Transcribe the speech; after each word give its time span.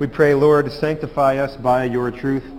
We 0.00 0.06
pray, 0.06 0.32
Lord, 0.32 0.72
sanctify 0.72 1.36
us 1.36 1.54
by 1.58 1.84
your 1.84 2.10
truth. 2.10 2.50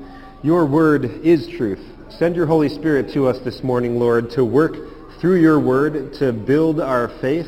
Your 0.44 0.64
word 0.64 1.06
is 1.26 1.48
truth. 1.48 1.84
Send 2.20 2.36
your 2.36 2.46
Holy 2.46 2.70
Spirit 2.70 3.12
to 3.14 3.26
us 3.26 3.40
this 3.40 3.64
morning, 3.64 3.98
Lord, 3.98 4.30
to 4.32 4.46
work 4.46 4.76
through 5.20 5.42
your 5.42 5.60
word 5.60 6.14
to 6.20 6.34
build 6.34 6.80
our 6.80 7.08
faith 7.20 7.48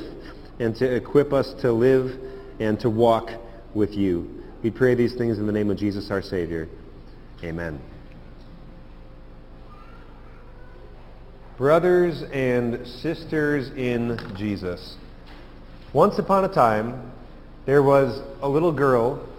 and 0.58 0.76
to 0.78 0.96
equip 0.96 1.32
us 1.32 1.54
to 1.62 1.72
live 1.72 2.20
and 2.60 2.80
to 2.80 2.90
walk 2.90 3.30
with 3.76 3.92
you. 3.92 4.44
We 4.64 4.72
pray 4.72 4.96
these 4.96 5.14
things 5.14 5.38
in 5.38 5.46
the 5.46 5.52
name 5.52 5.70
of 5.70 5.78
Jesus 5.78 6.10
our 6.10 6.24
Savior. 6.24 6.68
Amen. 7.44 7.80
Brothers 11.56 12.24
and 12.34 12.88
sisters 12.88 13.70
in 13.78 14.18
Jesus, 14.36 14.96
once 15.94 16.18
upon 16.18 16.46
a 16.46 16.50
time, 16.52 17.12
there 17.68 17.84
was 17.84 18.24
a 18.42 18.50
little 18.50 18.72
girl 18.72 19.30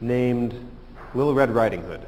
named 0.00 0.54
Little 1.14 1.34
Red 1.34 1.50
Riding 1.50 1.82
Hood. 1.82 2.00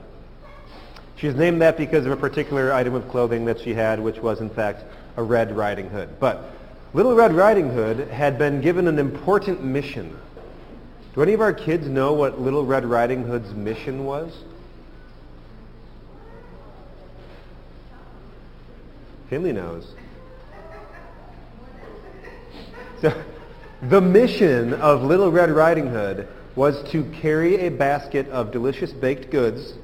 She's 1.17 1.35
named 1.35 1.61
that 1.63 1.77
because 1.77 2.07
of 2.07 2.13
a 2.13 2.17
particular 2.17 2.73
item 2.73 2.95
of 2.95 3.09
clothing 3.11 3.45
that 3.47 3.61
she 3.61 3.75
had, 3.75 3.99
which 3.99 4.19
was 4.19 4.41
in 4.41 4.51
fact 4.51 4.85
a 5.17 5.23
Red 5.23 5.57
Riding 5.57 5.91
Hood. 5.91 6.21
But 6.21 6.53
Little 6.95 7.15
Red 7.15 7.35
Riding 7.35 7.71
Hood 7.71 8.09
had 8.09 8.39
been 8.39 8.61
given 8.61 8.87
an 8.87 8.99
important 8.99 9.63
mission. 9.63 10.17
Do 11.15 11.23
any 11.23 11.33
of 11.33 11.41
our 11.41 11.53
kids 11.53 11.89
know 11.89 12.13
what 12.13 12.41
Little 12.41 12.65
Red 12.65 12.85
Riding 12.85 13.25
Hood's 13.25 13.53
mission 13.53 14.05
was? 14.05 14.33
Finley 19.29 19.53
knows. 19.53 19.93
So, 23.01 23.23
the 23.83 24.01
mission 24.01 24.75
of 24.75 25.03
Little 25.03 25.31
Red 25.31 25.51
Riding 25.51 25.89
Hood 25.89 26.29
was 26.59 26.83
to 26.91 27.05
carry 27.23 27.69
a 27.69 27.71
basket 27.71 28.29
of 28.31 28.51
delicious 28.51 28.93
baked 28.93 29.31
goods 29.31 29.75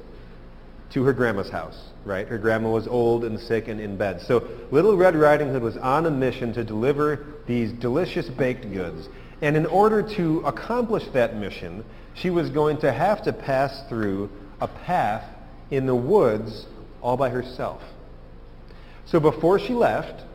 to 0.91 1.03
her 1.05 1.13
grandma's 1.13 1.49
house, 1.49 1.81
right? 2.03 2.27
Her 2.27 2.37
grandma 2.37 2.69
was 2.69 2.85
old 2.85 3.23
and 3.23 3.39
sick 3.39 3.69
and 3.69 3.79
in 3.79 3.95
bed. 3.95 4.19
So 4.19 4.45
Little 4.71 4.97
Red 4.97 5.15
Riding 5.15 5.47
Hood 5.47 5.61
was 5.61 5.77
on 5.77 6.05
a 6.05 6.11
mission 6.11 6.51
to 6.51 6.65
deliver 6.65 7.25
these 7.47 7.71
delicious 7.71 8.27
baked 8.27 8.73
goods. 8.73 9.07
And 9.41 9.55
in 9.55 9.65
order 9.65 10.03
to 10.15 10.41
accomplish 10.41 11.05
that 11.13 11.37
mission, 11.37 11.85
she 12.13 12.29
was 12.29 12.49
going 12.49 12.77
to 12.79 12.91
have 12.91 13.23
to 13.23 13.31
pass 13.31 13.87
through 13.87 14.29
a 14.59 14.67
path 14.67 15.23
in 15.71 15.85
the 15.85 15.95
woods 15.95 16.65
all 17.01 17.15
by 17.15 17.29
herself. 17.29 17.81
So 19.05 19.21
before 19.21 19.59
she 19.59 19.73
left, 19.73 20.25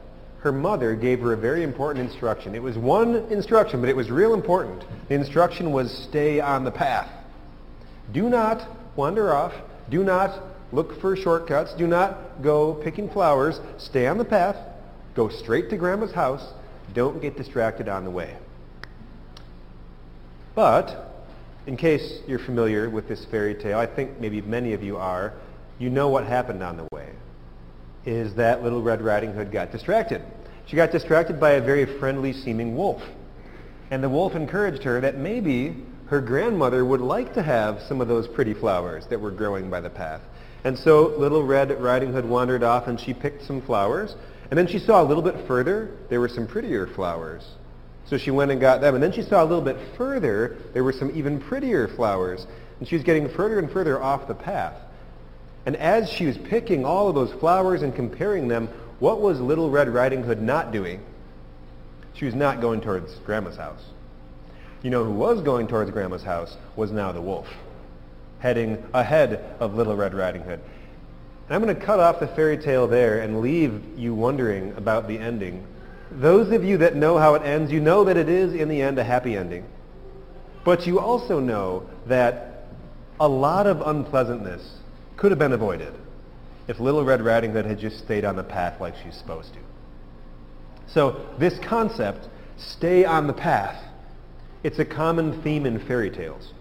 her 0.43 0.53
mother 0.53 0.95
gave 0.95 1.21
her 1.21 1.33
a 1.33 1.37
very 1.37 1.63
important 1.63 2.05
instruction. 2.05 2.55
It 2.55 2.63
was 2.63 2.79
one 2.79 3.17
instruction, 3.31 3.81
but 3.81 3.91
it 3.91 3.97
was 3.97 4.11
real 4.11 4.33
important. 4.33 4.85
The 5.09 5.15
instruction 5.15 5.71
was 5.71 5.93
stay 5.93 6.41
on 6.41 6.65
the 6.65 6.71
path. 6.71 7.11
Do 8.13 8.29
not 8.29 8.67
wander 8.97 9.35
off. 9.35 9.53
Do 9.91 10.03
not 10.03 10.43
look 10.73 10.99
for 11.01 11.15
shortcuts. 11.15 11.75
Do 11.75 11.87
not 11.87 12.43
go 12.43 12.75
picking 12.75 13.11
flowers. 13.11 13.61
Stay 13.77 14.07
on 14.07 14.17
the 14.17 14.25
path. 14.25 14.57
Go 15.15 15.29
straight 15.29 15.69
to 15.71 15.77
Grandma's 15.77 16.13
house. 16.13 16.47
Don't 16.95 17.21
get 17.21 17.37
distracted 17.37 17.89
on 17.89 18.05
the 18.05 18.11
way. 18.11 18.35
But, 20.55 21.13
in 21.67 21.77
case 21.77 22.21
you're 22.27 22.39
familiar 22.39 22.89
with 22.89 23.09
this 23.09 23.25
fairy 23.27 23.55
tale, 23.55 23.79
I 23.79 23.87
think 23.87 24.19
maybe 24.19 24.41
many 24.41 24.73
of 24.73 24.83
you 24.83 24.97
are, 24.97 25.35
you 25.79 25.91
know 25.91 26.09
what 26.09 26.25
happened 26.25 26.63
on 26.63 26.79
the 26.79 26.87
way 26.93 27.11
is 28.05 28.35
that 28.35 28.63
Little 28.63 28.83
Red 28.83 29.03
Riding 29.03 29.33
Hood 29.33 29.53
got 29.53 29.73
distracted. 29.73 30.23
She 30.67 30.77
got 30.77 30.93
distracted 30.93 31.41
by 31.41 31.53
a 31.53 31.61
very 31.61 31.85
friendly 31.99 32.33
seeming 32.33 32.77
wolf. 32.77 33.03
And 33.91 34.03
the 34.03 34.09
wolf 34.09 34.35
encouraged 34.35 34.85
her 34.85 35.01
that 35.01 35.19
maybe 35.19 35.77
her 36.07 36.21
grandmother 36.21 36.85
would 36.85 37.01
like 37.01 37.35
to 37.35 37.43
have 37.43 37.81
some 37.83 38.01
of 38.01 38.09
those 38.09 38.27
pretty 38.27 38.55
flowers 38.55 39.07
that 39.07 39.21
were 39.21 39.31
growing 39.31 39.71
by 39.71 39.81
the 39.81 39.91
path. 39.91 40.21
And 40.65 40.79
so 40.79 41.15
Little 41.17 41.43
Red 41.45 41.81
Riding 41.81 42.13
Hood 42.13 42.25
wandered 42.25 42.63
off 42.63 42.87
and 42.87 43.01
she 43.01 43.15
picked 43.15 43.45
some 43.45 43.61
flowers. 43.63 44.17
And 44.51 44.59
then 44.59 44.67
she 44.67 44.79
saw 44.79 45.03
a 45.03 45.05
little 45.05 45.23
bit 45.23 45.47
further, 45.47 45.91
there 46.09 46.21
were 46.21 46.29
some 46.29 46.47
prettier 46.47 46.87
flowers. 46.87 47.49
So 48.07 48.19
she 48.19 48.31
went 48.31 48.51
and 48.51 48.61
got 48.61 48.81
them. 48.81 48.95
And 48.95 49.03
then 49.03 49.13
she 49.13 49.23
saw 49.23 49.43
a 49.43 49.47
little 49.47 49.63
bit 49.63 49.79
further, 49.97 50.57
there 50.73 50.83
were 50.83 50.93
some 50.93 51.11
even 51.15 51.41
prettier 51.41 51.87
flowers. 51.89 52.47
And 52.79 52.89
she 52.89 52.97
was 52.97 53.05
getting 53.05 53.29
further 53.29 53.59
and 53.59 53.71
further 53.71 54.03
off 54.03 54.27
the 54.27 54.35
path. 54.35 54.75
And 55.67 55.77
as 55.77 56.09
she 56.11 56.27
was 56.27 56.39
picking 56.39 56.85
all 56.85 57.09
of 57.09 57.15
those 57.15 57.33
flowers 57.33 57.83
and 57.83 57.95
comparing 57.95 58.49
them, 58.49 58.69
what 58.99 59.21
was 59.21 59.41
Little 59.41 59.71
Red 59.71 59.89
Riding 59.89 60.23
Hood 60.23 60.41
not 60.41 60.73
doing? 60.73 61.01
She 62.15 62.25
was 62.25 62.35
not 62.35 62.61
going 62.61 62.81
towards 62.81 63.15
Grandma's 63.21 63.57
house. 63.57 63.83
You 64.83 64.91
know 64.91 65.05
who 65.05 65.13
was 65.13 65.43
going 65.43 65.69
towards 65.69 65.91
Grandma's 65.91 66.23
house 66.23 66.57
was 66.77 66.91
now 66.91 67.13
the 67.13 67.21
wolf, 67.21 67.49
heading 68.39 68.83
ahead 68.95 69.57
of 69.61 69.75
Little 69.75 69.97
Red 69.97 70.15
Riding 70.15 70.43
Hood. 70.43 70.61
And 71.49 71.55
I'm 71.55 71.63
going 71.63 71.75
to 71.75 71.81
cut 71.81 72.01
off 72.01 72.21
the 72.21 72.29
fairy 72.29 72.57
tale 72.57 72.87
there 72.87 73.21
and 73.21 73.41
leave 73.41 73.83
you 73.99 74.15
wondering 74.15 74.73
about 74.77 75.09
the 75.09 75.19
ending. 75.19 75.67
Those 76.11 76.51
of 76.53 76.65
you 76.65 76.79
that 76.79 76.97
know 76.97 77.19
how 77.19 77.35
it 77.35 77.43
ends, 77.43 77.71
you 77.71 77.81
know 77.81 78.05
that 78.05 78.17
it 78.17 78.29
is, 78.29 78.55
in 78.55 78.69
the 78.69 78.81
end, 78.81 78.99
a 78.99 79.05
happy 79.05 79.37
ending. 79.37 79.65
But 80.65 80.87
you 80.87 80.99
also 80.99 81.41
know 81.41 81.89
that 82.07 82.67
a 83.19 83.29
lot 83.29 83.67
of 83.67 83.87
unpleasantness 83.87 84.80
could 85.21 85.31
have 85.31 85.39
been 85.39 85.53
avoided 85.53 85.93
if 86.67 86.81
Little 86.81 87.05
Red 87.05 87.21
Riding 87.21 87.53
Hood 87.53 87.67
had 87.67 87.79
just 87.79 87.99
stayed 87.99 88.25
on 88.25 88.37
the 88.37 88.43
path 88.43 88.81
like 88.81 88.95
she's 89.05 89.15
supposed 89.15 89.53
to. 89.53 89.59
So 90.87 91.27
this 91.37 91.59
concept, 91.59 92.27
stay 92.57 93.05
on 93.05 93.27
the 93.27 93.35
path, 93.35 93.85
it's 94.63 94.79
a 94.79 94.85
common 94.85 95.43
theme 95.43 95.67
in 95.67 95.79
fairy 95.79 96.09
tales. 96.09 96.55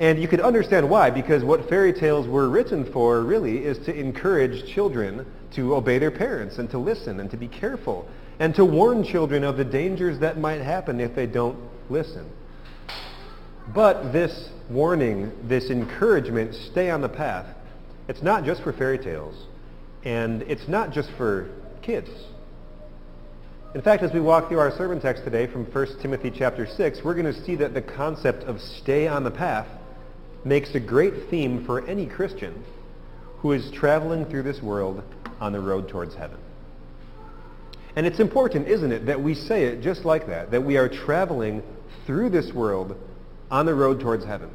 And 0.00 0.18
you 0.18 0.26
could 0.26 0.40
understand 0.40 0.88
why, 0.88 1.10
because 1.10 1.44
what 1.44 1.68
fairy 1.68 1.92
tales 1.92 2.26
were 2.26 2.48
written 2.48 2.90
for 2.90 3.20
really 3.20 3.62
is 3.62 3.76
to 3.80 3.94
encourage 3.94 4.66
children 4.66 5.26
to 5.50 5.76
obey 5.76 5.98
their 5.98 6.10
parents 6.10 6.56
and 6.56 6.70
to 6.70 6.78
listen 6.78 7.20
and 7.20 7.30
to 7.30 7.36
be 7.36 7.48
careful 7.48 8.08
and 8.38 8.54
to 8.54 8.64
warn 8.64 9.04
children 9.04 9.44
of 9.44 9.58
the 9.58 9.64
dangers 9.66 10.18
that 10.20 10.38
might 10.38 10.62
happen 10.62 10.98
if 10.98 11.14
they 11.14 11.26
don't 11.26 11.58
listen. 11.90 12.24
But 13.72 14.12
this 14.12 14.50
warning, 14.68 15.32
this 15.48 15.70
encouragement, 15.70 16.54
stay 16.54 16.90
on 16.90 17.00
the 17.00 17.08
path, 17.08 17.46
it's 18.08 18.22
not 18.22 18.44
just 18.44 18.62
for 18.62 18.72
fairy 18.72 18.98
tales. 18.98 19.34
And 20.04 20.42
it's 20.42 20.68
not 20.68 20.92
just 20.92 21.10
for 21.16 21.48
kids. 21.80 22.10
In 23.74 23.82
fact, 23.82 24.02
as 24.02 24.12
we 24.12 24.20
walk 24.20 24.48
through 24.48 24.58
our 24.58 24.70
sermon 24.70 25.00
text 25.00 25.24
today 25.24 25.46
from 25.46 25.64
1 25.64 25.86
Timothy 26.00 26.30
chapter 26.30 26.66
6, 26.66 27.02
we're 27.02 27.14
going 27.14 27.32
to 27.32 27.44
see 27.44 27.56
that 27.56 27.74
the 27.74 27.82
concept 27.82 28.44
of 28.44 28.60
stay 28.60 29.08
on 29.08 29.24
the 29.24 29.30
path 29.30 29.66
makes 30.44 30.74
a 30.74 30.80
great 30.80 31.28
theme 31.30 31.64
for 31.64 31.84
any 31.86 32.06
Christian 32.06 32.64
who 33.38 33.52
is 33.52 33.70
traveling 33.72 34.26
through 34.26 34.42
this 34.42 34.62
world 34.62 35.02
on 35.40 35.52
the 35.52 35.60
road 35.60 35.88
towards 35.88 36.14
heaven. 36.14 36.38
And 37.96 38.06
it's 38.06 38.20
important, 38.20 38.68
isn't 38.68 38.92
it, 38.92 39.06
that 39.06 39.20
we 39.20 39.34
say 39.34 39.64
it 39.64 39.80
just 39.80 40.04
like 40.04 40.26
that, 40.26 40.50
that 40.50 40.62
we 40.62 40.76
are 40.76 40.88
traveling 40.88 41.62
through 42.06 42.30
this 42.30 42.52
world 42.52 42.96
on 43.50 43.66
the 43.66 43.74
road 43.74 44.00
towards 44.00 44.24
heaven. 44.24 44.50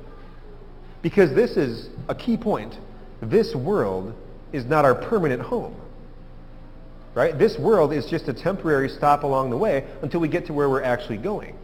Because 1.02 1.34
this 1.34 1.52
is 1.52 1.90
a 2.08 2.16
key 2.16 2.38
point. 2.38 2.78
This 3.22 3.56
world 3.56 4.14
is 4.52 4.66
not 4.66 4.86
our 4.86 4.96
permanent 4.96 5.42
home. 5.42 5.76
Right? 7.14 7.38
This 7.38 7.58
world 7.58 7.92
is 7.92 8.06
just 8.06 8.28
a 8.28 8.34
temporary 8.34 8.90
stop 8.90 9.24
along 9.24 9.50
the 9.50 9.58
way 9.58 9.86
until 10.02 10.20
we 10.20 10.28
get 10.28 10.46
to 10.48 10.54
where 10.54 10.70
we're 10.70 10.84
actually 10.84 11.18
going. 11.18 11.56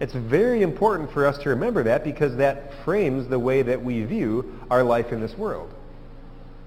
It's 0.00 0.12
very 0.12 0.62
important 0.62 1.12
for 1.12 1.26
us 1.26 1.38
to 1.38 1.50
remember 1.50 1.84
that 1.84 2.02
because 2.02 2.36
that 2.36 2.72
frames 2.84 3.28
the 3.28 3.38
way 3.38 3.62
that 3.62 3.82
we 3.82 4.04
view 4.04 4.58
our 4.70 4.82
life 4.82 5.12
in 5.12 5.20
this 5.20 5.36
world. 5.38 5.72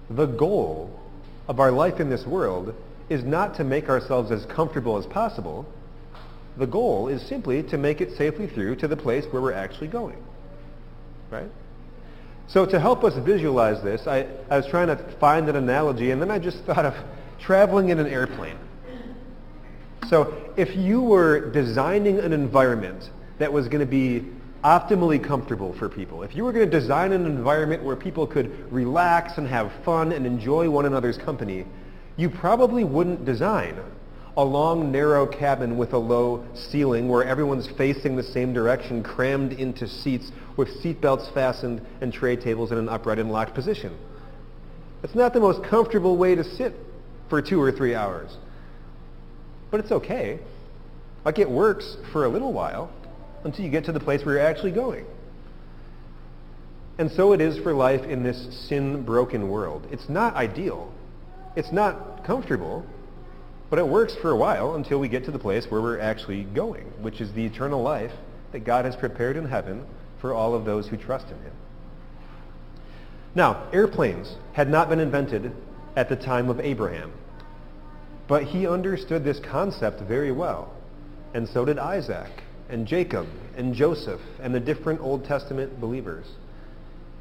The 0.09 0.25
goal 0.25 0.97
of 1.47 1.59
our 1.59 1.71
life 1.71 1.99
in 1.99 2.09
this 2.09 2.25
world 2.25 2.73
is 3.09 3.23
not 3.23 3.55
to 3.55 3.63
make 3.63 3.89
ourselves 3.89 4.31
as 4.31 4.45
comfortable 4.45 4.97
as 4.97 5.05
possible. 5.05 5.65
The 6.57 6.67
goal 6.67 7.07
is 7.07 7.21
simply 7.21 7.63
to 7.63 7.77
make 7.77 8.01
it 8.01 8.17
safely 8.17 8.47
through 8.47 8.77
to 8.77 8.87
the 8.87 8.97
place 8.97 9.25
where 9.31 9.41
we're 9.41 9.53
actually 9.53 9.87
going. 9.87 10.17
Right? 11.29 11.49
So 12.47 12.65
to 12.65 12.79
help 12.79 13.03
us 13.03 13.13
visualize 13.17 13.83
this, 13.83 14.07
I, 14.07 14.25
I 14.49 14.57
was 14.57 14.67
trying 14.67 14.87
to 14.87 14.97
find 15.19 15.49
an 15.49 15.55
analogy, 15.55 16.11
and 16.11 16.21
then 16.21 16.31
I 16.31 16.39
just 16.39 16.63
thought 16.63 16.85
of 16.85 16.95
traveling 17.39 17.89
in 17.89 17.99
an 17.99 18.07
airplane. 18.07 18.57
So 20.09 20.33
if 20.55 20.75
you 20.75 21.01
were 21.01 21.51
designing 21.51 22.19
an 22.19 22.31
environment 22.31 23.09
that 23.39 23.51
was 23.51 23.67
going 23.67 23.81
to 23.81 23.85
be 23.85 24.25
optimally 24.63 25.21
comfortable 25.21 25.73
for 25.73 25.89
people, 25.89 26.23
if 26.23 26.35
you 26.35 26.45
were 26.45 26.53
going 26.53 26.69
to 26.69 26.79
design 26.79 27.11
an 27.11 27.25
environment 27.25 27.83
where 27.83 27.97
people 27.97 28.25
could 28.25 28.71
relax 28.71 29.37
and 29.37 29.47
have 29.47 29.71
fun 29.83 30.13
and 30.13 30.25
enjoy 30.25 30.69
one 30.69 30.85
another's 30.85 31.17
company, 31.17 31.65
you 32.15 32.29
probably 32.29 32.85
wouldn't 32.85 33.25
design 33.25 33.75
a 34.37 34.43
long, 34.43 34.91
narrow 34.91 35.25
cabin 35.25 35.77
with 35.77 35.93
a 35.93 35.97
low 35.97 36.45
ceiling 36.53 37.09
where 37.09 37.23
everyone's 37.23 37.67
facing 37.75 38.15
the 38.15 38.23
same 38.23 38.53
direction, 38.53 39.01
crammed 39.03 39.51
into 39.51 39.87
seats 39.87 40.31
with 40.55 40.69
seatbelts 40.83 41.33
fastened 41.33 41.81
and 42.01 42.13
tray 42.13 42.35
tables 42.35 42.71
in 42.71 42.77
an 42.77 42.87
upright 42.87 43.17
and 43.17 43.31
locked 43.31 43.55
position. 43.55 43.97
It's 45.03 45.15
not 45.15 45.33
the 45.33 45.39
most 45.39 45.63
comfortable 45.63 46.17
way 46.17 46.35
to 46.35 46.43
sit 46.43 46.73
for 47.29 47.41
two 47.41 47.59
or 47.59 47.71
three 47.71 47.95
hours. 47.95 48.37
But 49.71 49.79
it's 49.79 49.91
okay. 49.91 50.39
Like 51.25 51.39
it 51.39 51.49
works 51.49 51.97
for 52.13 52.25
a 52.25 52.29
little 52.29 52.53
while 52.53 52.91
until 53.43 53.65
you 53.65 53.71
get 53.71 53.85
to 53.85 53.91
the 53.91 53.99
place 53.99 54.23
where 54.23 54.35
you're 54.35 54.45
actually 54.45 54.71
going. 54.71 55.05
And 56.99 57.11
so 57.11 57.33
it 57.33 57.41
is 57.41 57.57
for 57.59 57.73
life 57.73 58.03
in 58.03 58.23
this 58.23 58.67
sin-broken 58.67 59.49
world. 59.49 59.87
It's 59.91 60.09
not 60.09 60.35
ideal. 60.35 60.91
It's 61.55 61.71
not 61.71 62.23
comfortable, 62.23 62.85
but 63.69 63.79
it 63.79 63.87
works 63.87 64.15
for 64.15 64.31
a 64.31 64.35
while 64.35 64.75
until 64.75 64.99
we 64.99 65.09
get 65.09 65.25
to 65.25 65.31
the 65.31 65.39
place 65.39 65.65
where 65.69 65.81
we're 65.81 65.99
actually 65.99 66.43
going, 66.43 66.85
which 67.01 67.19
is 67.19 67.31
the 67.33 67.45
eternal 67.45 67.81
life 67.81 68.13
that 68.51 68.59
God 68.59 68.85
has 68.85 68.95
prepared 68.95 69.35
in 69.35 69.45
heaven 69.45 69.85
for 70.21 70.33
all 70.33 70.53
of 70.53 70.65
those 70.65 70.87
who 70.87 70.97
trust 70.97 71.25
in 71.27 71.37
him. 71.41 71.53
Now, 73.35 73.67
airplanes 73.73 74.35
had 74.53 74.69
not 74.69 74.89
been 74.89 74.99
invented 74.99 75.51
at 75.95 76.09
the 76.09 76.15
time 76.15 76.49
of 76.49 76.59
Abraham, 76.59 77.11
but 78.27 78.43
he 78.43 78.67
understood 78.67 79.23
this 79.23 79.39
concept 79.39 80.01
very 80.01 80.31
well, 80.31 80.73
and 81.33 81.47
so 81.47 81.65
did 81.65 81.77
Isaac 81.77 82.31
and 82.69 82.87
Jacob 82.87 83.27
and 83.55 83.73
Joseph 83.73 84.21
and 84.41 84.53
the 84.55 84.59
different 84.59 85.01
Old 85.01 85.25
Testament 85.25 85.79
believers. 85.79 86.25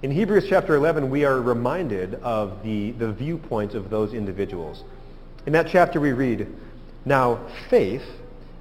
In 0.02 0.10
Hebrews 0.10 0.46
chapter 0.48 0.76
11, 0.76 1.10
we 1.10 1.24
are 1.24 1.40
reminded 1.40 2.14
of 2.16 2.62
the, 2.62 2.92
the 2.92 3.12
viewpoint 3.12 3.74
of 3.74 3.90
those 3.90 4.12
individuals. 4.12 4.84
In 5.46 5.52
that 5.52 5.68
chapter 5.68 6.00
we 6.00 6.12
read, 6.12 6.48
Now 7.04 7.40
faith 7.70 8.04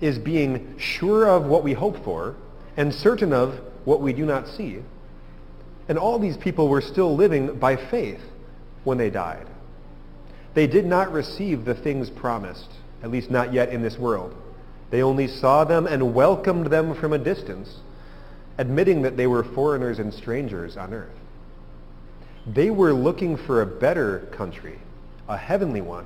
is 0.02 0.20
being 0.20 0.78
sure 0.78 1.28
of 1.28 1.46
what 1.46 1.64
we 1.64 1.74
hope 1.74 2.04
for 2.04 2.36
and 2.78 2.94
certain 2.94 3.34
of 3.34 3.60
what 3.86 4.02
we 4.02 4.14
do 4.14 4.26
not 4.26 4.48
see. 4.48 4.80
And 5.90 5.98
all 5.98 6.20
these 6.20 6.38
people 6.38 6.68
were 6.68 6.82
still 6.82 7.16
living 7.16 7.58
by 7.58 7.76
faith 7.76 8.22
when 8.84 8.98
they 8.98 9.10
died. 9.10 9.48
They 10.54 10.68
did 10.68 10.86
not 10.86 11.12
receive 11.12 11.66
the 11.66 11.76
things 11.76 12.10
promised, 12.10 12.70
at 13.04 13.12
least 13.12 13.30
not 13.30 13.52
yet 13.52 13.70
in 13.70 13.82
this 13.82 13.98
world. 13.98 14.36
They 14.90 15.04
only 15.04 15.28
saw 15.28 15.64
them 15.64 15.88
and 15.88 16.14
welcomed 16.14 16.68
them 16.68 16.96
from 16.96 17.14
a 17.14 17.18
distance, 17.18 17.80
admitting 18.58 19.02
that 19.02 19.18
they 19.18 19.28
were 19.28 19.44
foreigners 19.44 20.00
and 20.00 20.14
strangers 20.14 20.78
on 20.78 20.94
earth. 20.94 21.10
They 22.48 22.70
were 22.70 22.94
looking 22.94 23.38
for 23.38 23.62
a 23.62 23.66
better 23.66 24.20
country, 24.32 24.80
a 25.28 25.36
heavenly 25.36 25.82
one. 25.82 26.06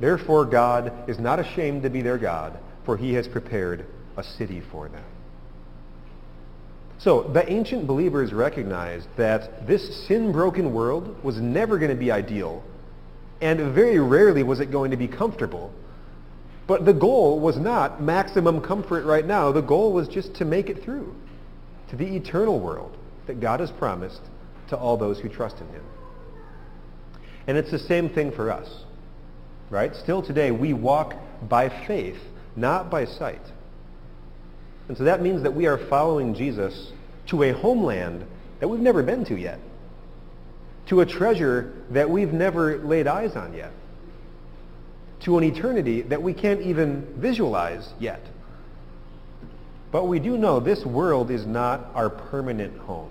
Therefore 0.00 0.44
God 0.44 0.92
is 1.08 1.18
not 1.18 1.40
ashamed 1.40 1.82
to 1.82 1.90
be 1.90 2.02
their 2.02 2.18
God, 2.18 2.58
for 2.84 2.96
he 2.96 3.14
has 3.14 3.26
prepared 3.28 3.86
a 4.16 4.22
city 4.22 4.60
for 4.60 4.88
them. 4.88 5.04
So 6.98 7.22
the 7.22 7.48
ancient 7.50 7.86
believers 7.86 8.32
recognized 8.32 9.06
that 9.16 9.66
this 9.66 10.06
sin-broken 10.06 10.72
world 10.72 11.22
was 11.22 11.40
never 11.40 11.78
going 11.78 11.90
to 11.90 11.96
be 11.96 12.10
ideal, 12.10 12.64
and 13.40 13.72
very 13.72 14.00
rarely 14.00 14.42
was 14.42 14.58
it 14.58 14.72
going 14.72 14.90
to 14.90 14.96
be 14.96 15.06
comfortable. 15.06 15.72
But 16.66 16.84
the 16.84 16.92
goal 16.92 17.38
was 17.40 17.56
not 17.56 18.02
maximum 18.02 18.60
comfort 18.60 19.04
right 19.04 19.24
now. 19.24 19.52
The 19.52 19.62
goal 19.62 19.92
was 19.92 20.08
just 20.08 20.34
to 20.34 20.44
make 20.44 20.68
it 20.68 20.82
through 20.82 21.14
to 21.90 21.96
the 21.96 22.16
eternal 22.16 22.58
world 22.60 22.96
that 23.26 23.40
God 23.40 23.60
has 23.60 23.70
promised 23.70 24.20
to 24.68 24.76
all 24.76 24.96
those 24.96 25.18
who 25.18 25.28
trust 25.28 25.60
in 25.60 25.68
him. 25.68 25.84
And 27.46 27.56
it's 27.56 27.70
the 27.70 27.78
same 27.78 28.10
thing 28.10 28.32
for 28.32 28.50
us, 28.50 28.68
right? 29.70 29.94
Still 29.94 30.22
today, 30.22 30.50
we 30.50 30.72
walk 30.72 31.14
by 31.48 31.68
faith, 31.86 32.18
not 32.56 32.90
by 32.90 33.04
sight. 33.04 33.42
And 34.88 34.96
so 34.96 35.04
that 35.04 35.22
means 35.22 35.42
that 35.42 35.54
we 35.54 35.66
are 35.66 35.78
following 35.88 36.34
Jesus 36.34 36.92
to 37.26 37.42
a 37.42 37.52
homeland 37.52 38.24
that 38.60 38.68
we've 38.68 38.80
never 38.80 39.02
been 39.02 39.24
to 39.26 39.38
yet, 39.38 39.60
to 40.86 41.00
a 41.00 41.06
treasure 41.06 41.72
that 41.90 42.08
we've 42.08 42.32
never 42.32 42.78
laid 42.78 43.06
eyes 43.06 43.36
on 43.36 43.54
yet, 43.54 43.72
to 45.20 45.36
an 45.36 45.44
eternity 45.44 46.02
that 46.02 46.22
we 46.22 46.32
can't 46.32 46.62
even 46.62 47.06
visualize 47.16 47.92
yet. 47.98 48.22
But 49.90 50.04
we 50.04 50.18
do 50.18 50.36
know 50.36 50.60
this 50.60 50.84
world 50.84 51.30
is 51.30 51.46
not 51.46 51.90
our 51.94 52.10
permanent 52.10 52.78
home. 52.78 53.10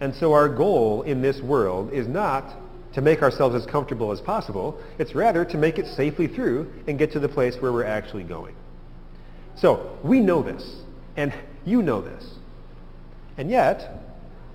And 0.00 0.14
so 0.14 0.32
our 0.32 0.48
goal 0.48 1.02
in 1.02 1.22
this 1.22 1.40
world 1.40 1.92
is 1.92 2.08
not 2.08 2.44
to 2.94 3.00
make 3.00 3.22
ourselves 3.22 3.54
as 3.54 3.66
comfortable 3.66 4.12
as 4.12 4.20
possible. 4.20 4.78
It's 4.98 5.14
rather 5.14 5.44
to 5.46 5.56
make 5.56 5.78
it 5.78 5.86
safely 5.86 6.26
through 6.26 6.72
and 6.86 6.98
get 6.98 7.12
to 7.12 7.20
the 7.20 7.28
place 7.28 7.56
where 7.60 7.72
we're 7.72 7.84
actually 7.84 8.24
going. 8.24 8.54
So 9.56 9.98
we 10.02 10.20
know 10.20 10.42
this, 10.42 10.64
and 11.16 11.32
you 11.64 11.82
know 11.82 12.00
this. 12.00 12.24
And 13.36 13.50
yet, 13.50 14.02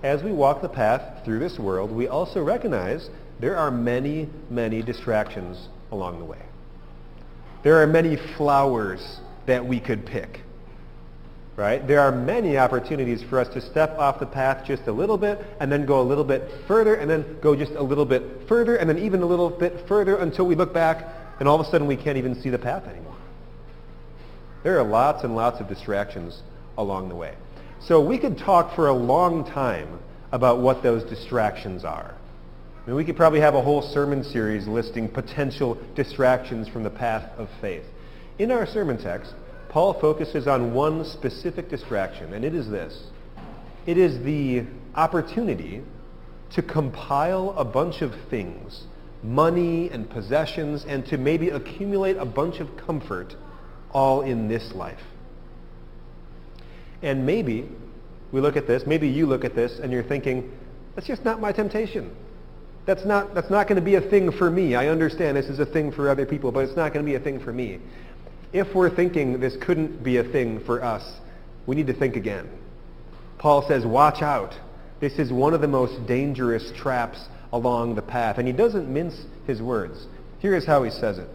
as 0.02 0.22
we 0.22 0.32
walk 0.32 0.62
the 0.62 0.68
path 0.68 1.24
through 1.24 1.40
this 1.40 1.58
world, 1.58 1.90
we 1.90 2.06
also 2.08 2.42
recognize 2.42 3.08
there 3.40 3.56
are 3.56 3.70
many, 3.70 4.28
many 4.50 4.82
distractions 4.82 5.68
along 5.90 6.18
the 6.18 6.24
way. 6.24 6.42
There 7.64 7.82
are 7.82 7.86
many 7.86 8.16
flowers 8.36 9.20
that 9.46 9.66
we 9.66 9.80
could 9.80 10.06
pick. 10.06 10.40
Right? 11.58 11.84
There 11.84 11.98
are 11.98 12.12
many 12.12 12.56
opportunities 12.56 13.20
for 13.28 13.40
us 13.40 13.48
to 13.48 13.60
step 13.60 13.98
off 13.98 14.20
the 14.20 14.26
path 14.26 14.64
just 14.64 14.86
a 14.86 14.92
little 14.92 15.18
bit 15.18 15.44
and 15.58 15.72
then 15.72 15.86
go 15.86 16.00
a 16.00 16.06
little 16.06 16.22
bit 16.22 16.48
further 16.68 16.94
and 16.94 17.10
then 17.10 17.40
go 17.42 17.56
just 17.56 17.72
a 17.72 17.82
little 17.82 18.04
bit 18.04 18.22
further 18.46 18.76
and 18.76 18.88
then 18.88 18.96
even 18.96 19.22
a 19.22 19.26
little 19.26 19.50
bit 19.50 19.88
further 19.88 20.18
until 20.18 20.46
we 20.46 20.54
look 20.54 20.72
back 20.72 21.04
and 21.40 21.48
all 21.48 21.60
of 21.60 21.66
a 21.66 21.68
sudden 21.68 21.88
we 21.88 21.96
can't 21.96 22.16
even 22.16 22.40
see 22.40 22.48
the 22.48 22.60
path 22.60 22.86
anymore. 22.86 23.16
There 24.62 24.78
are 24.78 24.84
lots 24.84 25.24
and 25.24 25.34
lots 25.34 25.58
of 25.58 25.66
distractions 25.66 26.44
along 26.76 27.08
the 27.08 27.16
way. 27.16 27.34
So 27.80 28.00
we 28.00 28.18
could 28.18 28.38
talk 28.38 28.76
for 28.76 28.86
a 28.86 28.94
long 28.94 29.44
time 29.44 29.98
about 30.30 30.60
what 30.60 30.84
those 30.84 31.02
distractions 31.10 31.84
are. 31.84 32.14
I 32.84 32.86
mean, 32.86 32.94
we 32.94 33.04
could 33.04 33.16
probably 33.16 33.40
have 33.40 33.56
a 33.56 33.62
whole 33.62 33.82
sermon 33.82 34.22
series 34.22 34.68
listing 34.68 35.08
potential 35.08 35.76
distractions 35.96 36.68
from 36.68 36.84
the 36.84 36.90
path 36.90 37.36
of 37.36 37.48
faith. 37.60 37.84
In 38.38 38.52
our 38.52 38.64
sermon 38.64 38.96
text, 38.96 39.34
Paul 39.68 39.94
focuses 39.94 40.46
on 40.46 40.72
one 40.72 41.04
specific 41.04 41.68
distraction, 41.68 42.32
and 42.32 42.44
it 42.44 42.54
is 42.54 42.70
this. 42.70 43.04
It 43.86 43.98
is 43.98 44.22
the 44.22 44.64
opportunity 44.94 45.82
to 46.52 46.62
compile 46.62 47.50
a 47.56 47.64
bunch 47.64 48.00
of 48.00 48.14
things, 48.30 48.84
money 49.22 49.90
and 49.90 50.08
possessions, 50.08 50.84
and 50.86 51.06
to 51.06 51.18
maybe 51.18 51.50
accumulate 51.50 52.16
a 52.16 52.24
bunch 52.24 52.60
of 52.60 52.76
comfort 52.76 53.36
all 53.92 54.22
in 54.22 54.48
this 54.48 54.72
life. 54.74 55.02
And 57.02 57.26
maybe 57.26 57.68
we 58.32 58.40
look 58.40 58.56
at 58.56 58.66
this, 58.66 58.86
maybe 58.86 59.08
you 59.08 59.26
look 59.26 59.44
at 59.44 59.54
this 59.54 59.78
and 59.78 59.92
you're 59.92 60.02
thinking, 60.02 60.50
that's 60.94 61.06
just 61.06 61.24
not 61.24 61.40
my 61.40 61.52
temptation. 61.52 62.14
That's 62.86 63.04
not, 63.04 63.34
that's 63.34 63.50
not 63.50 63.68
going 63.68 63.76
to 63.76 63.84
be 63.84 63.96
a 63.96 64.00
thing 64.00 64.32
for 64.32 64.50
me. 64.50 64.74
I 64.74 64.88
understand 64.88 65.36
this 65.36 65.48
is 65.48 65.58
a 65.58 65.66
thing 65.66 65.92
for 65.92 66.08
other 66.08 66.24
people, 66.24 66.50
but 66.50 66.60
it's 66.60 66.76
not 66.76 66.92
going 66.94 67.04
to 67.04 67.10
be 67.10 67.16
a 67.16 67.20
thing 67.20 67.38
for 67.38 67.52
me. 67.52 67.80
If 68.52 68.74
we're 68.74 68.90
thinking 68.90 69.40
this 69.40 69.56
couldn't 69.56 70.02
be 70.02 70.16
a 70.16 70.24
thing 70.24 70.60
for 70.60 70.82
us, 70.82 71.20
we 71.66 71.76
need 71.76 71.88
to 71.88 71.92
think 71.92 72.16
again. 72.16 72.48
Paul 73.38 73.66
says, 73.68 73.84
watch 73.84 74.22
out. 74.22 74.56
This 75.00 75.18
is 75.18 75.32
one 75.32 75.54
of 75.54 75.60
the 75.60 75.68
most 75.68 76.06
dangerous 76.06 76.72
traps 76.72 77.28
along 77.52 77.94
the 77.94 78.02
path. 78.02 78.38
And 78.38 78.46
he 78.46 78.52
doesn't 78.52 78.88
mince 78.88 79.26
his 79.46 79.62
words. 79.62 80.06
Here 80.40 80.54
is 80.54 80.64
how 80.64 80.82
he 80.82 80.90
says 80.90 81.18
it. 81.18 81.28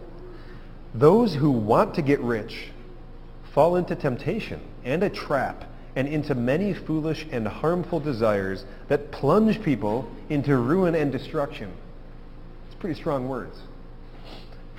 Those 0.94 1.34
who 1.34 1.50
want 1.50 1.94
to 1.94 2.02
get 2.02 2.20
rich 2.20 2.68
fall 3.52 3.76
into 3.76 3.94
temptation 3.94 4.60
and 4.84 5.02
a 5.02 5.10
trap 5.10 5.64
and 5.96 6.08
into 6.08 6.34
many 6.34 6.74
foolish 6.74 7.26
and 7.30 7.46
harmful 7.46 8.00
desires 8.00 8.64
that 8.88 9.12
plunge 9.12 9.62
people 9.62 10.10
into 10.28 10.56
ruin 10.56 10.94
and 10.94 11.12
destruction. 11.12 11.72
It's 12.66 12.74
pretty 12.74 12.98
strong 12.98 13.28
words. 13.28 13.56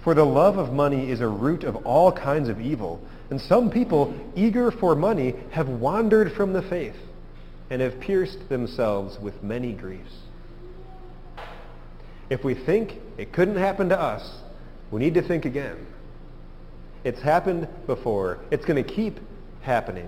For 0.06 0.14
the 0.14 0.24
love 0.24 0.60
of 0.60 0.72
money 0.72 1.10
is 1.10 1.20
a 1.20 1.28
root 1.28 1.64
of 1.64 1.78
all 1.78 2.12
kinds 2.12 2.48
of 2.48 2.62
evil, 2.62 3.02
and 3.32 3.42
some 3.42 3.72
people, 3.72 4.14
eager 4.36 4.70
for 4.70 4.96
money, 4.96 5.34
have 5.50 5.68
wandered 5.68 6.34
from 6.34 6.54
the 6.54 6.62
faith 6.62 6.96
and 7.72 7.82
have 7.82 8.00
pierced 8.00 8.48
themselves 8.48 9.18
with 9.20 9.42
many 9.42 9.74
griefs. 9.74 10.16
If 12.30 12.44
we 12.44 12.54
think 12.54 12.94
it 13.18 13.34
couldn't 13.34 13.56
happen 13.56 13.90
to 13.90 14.00
us, 14.00 14.38
we 14.92 15.00
need 15.00 15.16
to 15.16 15.24
think 15.24 15.46
again. 15.46 15.88
It's 17.04 17.22
happened 17.22 17.68
before. 17.88 18.38
It's 18.52 18.64
going 18.64 18.84
to 18.84 18.88
keep 18.88 19.20
happening. 19.62 20.08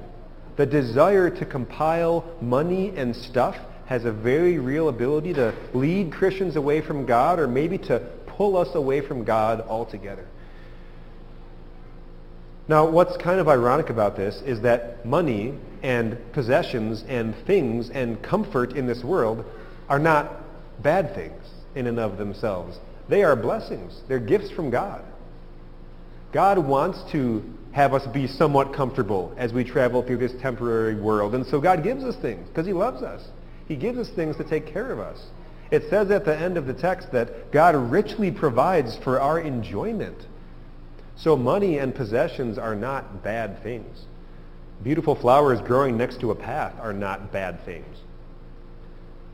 The 0.57 0.67
desire 0.67 1.31
to 1.31 1.43
compile 1.43 2.23
money 2.39 2.95
and 2.95 3.15
stuff 3.15 3.55
has 3.87 4.05
a 4.05 4.11
very 4.11 4.59
real 4.59 4.89
ability 4.89 5.33
to 5.33 5.55
lead 5.73 6.11
Christians 6.11 6.55
away 6.55 6.81
from 6.81 7.07
God 7.07 7.39
or 7.39 7.47
maybe 7.47 7.79
to 7.79 8.07
pull 8.37 8.55
us 8.55 8.75
away 8.75 9.01
from 9.01 9.23
God 9.23 9.61
altogether. 9.61 10.25
Now, 12.69 12.89
what's 12.89 13.17
kind 13.17 13.39
of 13.39 13.47
ironic 13.47 13.89
about 13.89 14.15
this 14.15 14.41
is 14.45 14.61
that 14.61 15.05
money 15.05 15.57
and 15.81 16.17
possessions 16.33 17.03
and 17.07 17.33
things 17.45 17.89
and 17.89 18.21
comfort 18.21 18.73
in 18.73 18.87
this 18.87 19.03
world 19.03 19.43
are 19.89 19.99
not 19.99 20.31
bad 20.83 21.15
things 21.15 21.41
in 21.75 21.87
and 21.87 21.99
of 21.99 22.17
themselves. 22.17 22.77
They 23.09 23.23
are 23.23 23.35
blessings. 23.35 24.01
They're 24.07 24.19
gifts 24.19 24.51
from 24.51 24.69
God. 24.69 25.03
God 26.33 26.59
wants 26.59 26.99
to 27.13 27.43
have 27.71 27.93
us 27.93 28.05
be 28.07 28.27
somewhat 28.27 28.73
comfortable 28.73 29.33
as 29.37 29.53
we 29.53 29.63
travel 29.63 30.03
through 30.03 30.17
this 30.17 30.33
temporary 30.41 30.99
world. 30.99 31.35
And 31.35 31.45
so 31.45 31.61
God 31.61 31.83
gives 31.83 32.03
us 32.03 32.15
things 32.17 32.47
because 32.49 32.67
he 32.67 32.73
loves 32.73 33.01
us. 33.01 33.23
He 33.67 33.75
gives 33.75 33.97
us 33.97 34.09
things 34.09 34.35
to 34.37 34.43
take 34.43 34.67
care 34.67 34.91
of 34.91 34.99
us. 34.99 35.25
It 35.69 35.89
says 35.89 36.11
at 36.11 36.25
the 36.25 36.37
end 36.37 36.57
of 36.57 36.65
the 36.65 36.73
text 36.73 37.11
that 37.11 37.51
God 37.51 37.75
richly 37.75 38.31
provides 38.31 38.97
for 38.97 39.19
our 39.19 39.39
enjoyment. 39.39 40.25
So 41.17 41.35
money 41.35 41.79
and 41.79 41.93
possessions 41.93 42.57
are 42.57 42.75
not 42.75 43.23
bad 43.23 43.61
things. 43.63 44.05
Beautiful 44.83 45.15
flowers 45.15 45.59
growing 45.61 45.97
next 45.97 46.19
to 46.21 46.31
a 46.31 46.35
path 46.35 46.73
are 46.79 46.93
not 46.93 47.31
bad 47.31 47.65
things. 47.65 47.97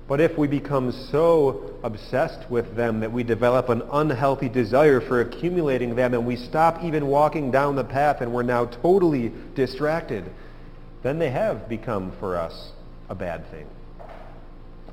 But 0.07 0.19
if 0.19 0.37
we 0.37 0.47
become 0.47 0.91
so 0.91 1.75
obsessed 1.83 2.49
with 2.49 2.75
them 2.75 2.99
that 3.01 3.11
we 3.11 3.23
develop 3.23 3.69
an 3.69 3.83
unhealthy 3.91 4.49
desire 4.49 4.99
for 4.99 5.21
accumulating 5.21 5.95
them 5.95 6.13
and 6.13 6.25
we 6.25 6.35
stop 6.35 6.83
even 6.83 7.07
walking 7.07 7.51
down 7.51 7.75
the 7.75 7.83
path 7.83 8.21
and 8.21 8.33
we're 8.33 8.43
now 8.43 8.65
totally 8.65 9.31
distracted, 9.55 10.25
then 11.03 11.19
they 11.19 11.29
have 11.29 11.69
become 11.69 12.11
for 12.19 12.37
us 12.37 12.71
a 13.09 13.15
bad 13.15 13.49
thing. 13.51 13.65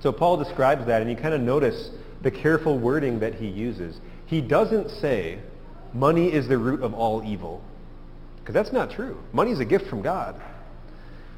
So 0.01 0.13
Paul 0.13 0.37
describes 0.37 0.87
that 0.87 1.03
and 1.03 1.11
you 1.11 1.17
kind 1.17 1.35
of 1.35 1.41
notice 1.41 1.91
the 2.23 2.31
careful 2.31 2.79
wording 2.79 3.21
that 3.21 3.35
he 3.35 3.47
uses. 3.47 3.99
He 4.27 4.41
doesn't 4.41 4.91
say 4.91 5.39
money 5.93 6.33
is 6.33 6.49
the 6.49 6.59
root 6.59 6.83
of 6.83 6.95
all 6.95 7.23
evil. 7.25 7.63
Because 8.39 8.55
that's 8.55 8.73
not 8.73 8.91
true. 8.91 9.19
Money 9.33 9.53
is 9.53 9.61
a 9.61 9.65
gift 9.65 9.87
from 9.87 10.03
God. 10.03 10.41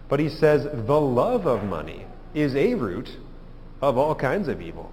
But 0.09 0.21
he 0.21 0.28
says 0.28 0.64
the 0.64 1.00
love 1.00 1.47
of 1.47 1.64
money 1.64 2.07
is 2.35 2.54
a 2.54 2.75
root 2.75 3.09
of 3.81 3.97
all 3.97 4.14
kinds 4.14 4.49
of 4.49 4.61
evil. 4.61 4.92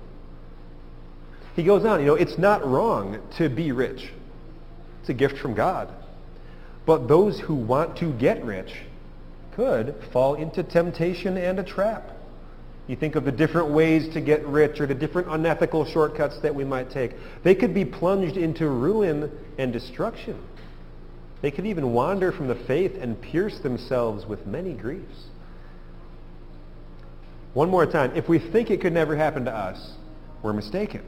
He 1.55 1.63
goes 1.63 1.85
on, 1.85 1.99
you 1.99 2.05
know, 2.05 2.15
it's 2.15 2.38
not 2.38 2.65
wrong 2.65 3.19
to 3.38 3.49
be 3.49 3.71
rich. 3.71 4.09
It's 5.01 5.09
a 5.09 5.13
gift 5.13 5.38
from 5.38 5.53
God. 5.53 5.89
But 6.85 7.07
those 7.07 7.39
who 7.39 7.53
want 7.53 7.97
to 7.97 8.13
get 8.13 8.43
rich 8.43 8.73
could 9.55 9.95
fall 10.11 10.35
into 10.35 10.63
temptation 10.63 11.38
and 11.38 11.59
a 11.59 11.63
trap. 11.63 12.11
You 12.89 12.96
think 12.96 13.15
of 13.15 13.24
the 13.24 13.31
different 13.31 13.67
ways 13.69 14.10
to 14.15 14.19
get 14.19 14.43
rich 14.48 14.81
or 14.81 14.88
the 14.88 14.96
different 14.96 15.27
unethical 15.29 15.86
shortcuts 15.86 16.39
that 16.39 16.55
we 16.55 16.63
might 16.63 16.89
take. 16.89 17.12
They 17.43 17.53
could 17.53 17.72
be 17.72 17.86
plunged 17.86 18.36
into 18.36 18.67
ruin 18.67 19.31
and 19.60 19.72
destruction. 19.72 20.41
They 21.43 21.51
could 21.51 21.67
even 21.67 21.93
wander 21.93 22.31
from 22.31 22.48
the 22.48 22.55
faith 22.55 22.98
and 23.00 23.22
pierce 23.22 23.60
themselves 23.60 24.25
with 24.25 24.48
many 24.48 24.74
griefs. 24.74 25.27
One 27.53 27.69
more 27.69 27.86
time. 27.86 28.13
If 28.15 28.27
we 28.27 28.39
think 28.39 28.72
it 28.72 28.81
could 28.81 28.93
never 28.93 29.15
happen 29.15 29.46
to 29.46 29.53
us, 29.53 29.93
we're 30.41 30.53
mistaken. 30.53 31.03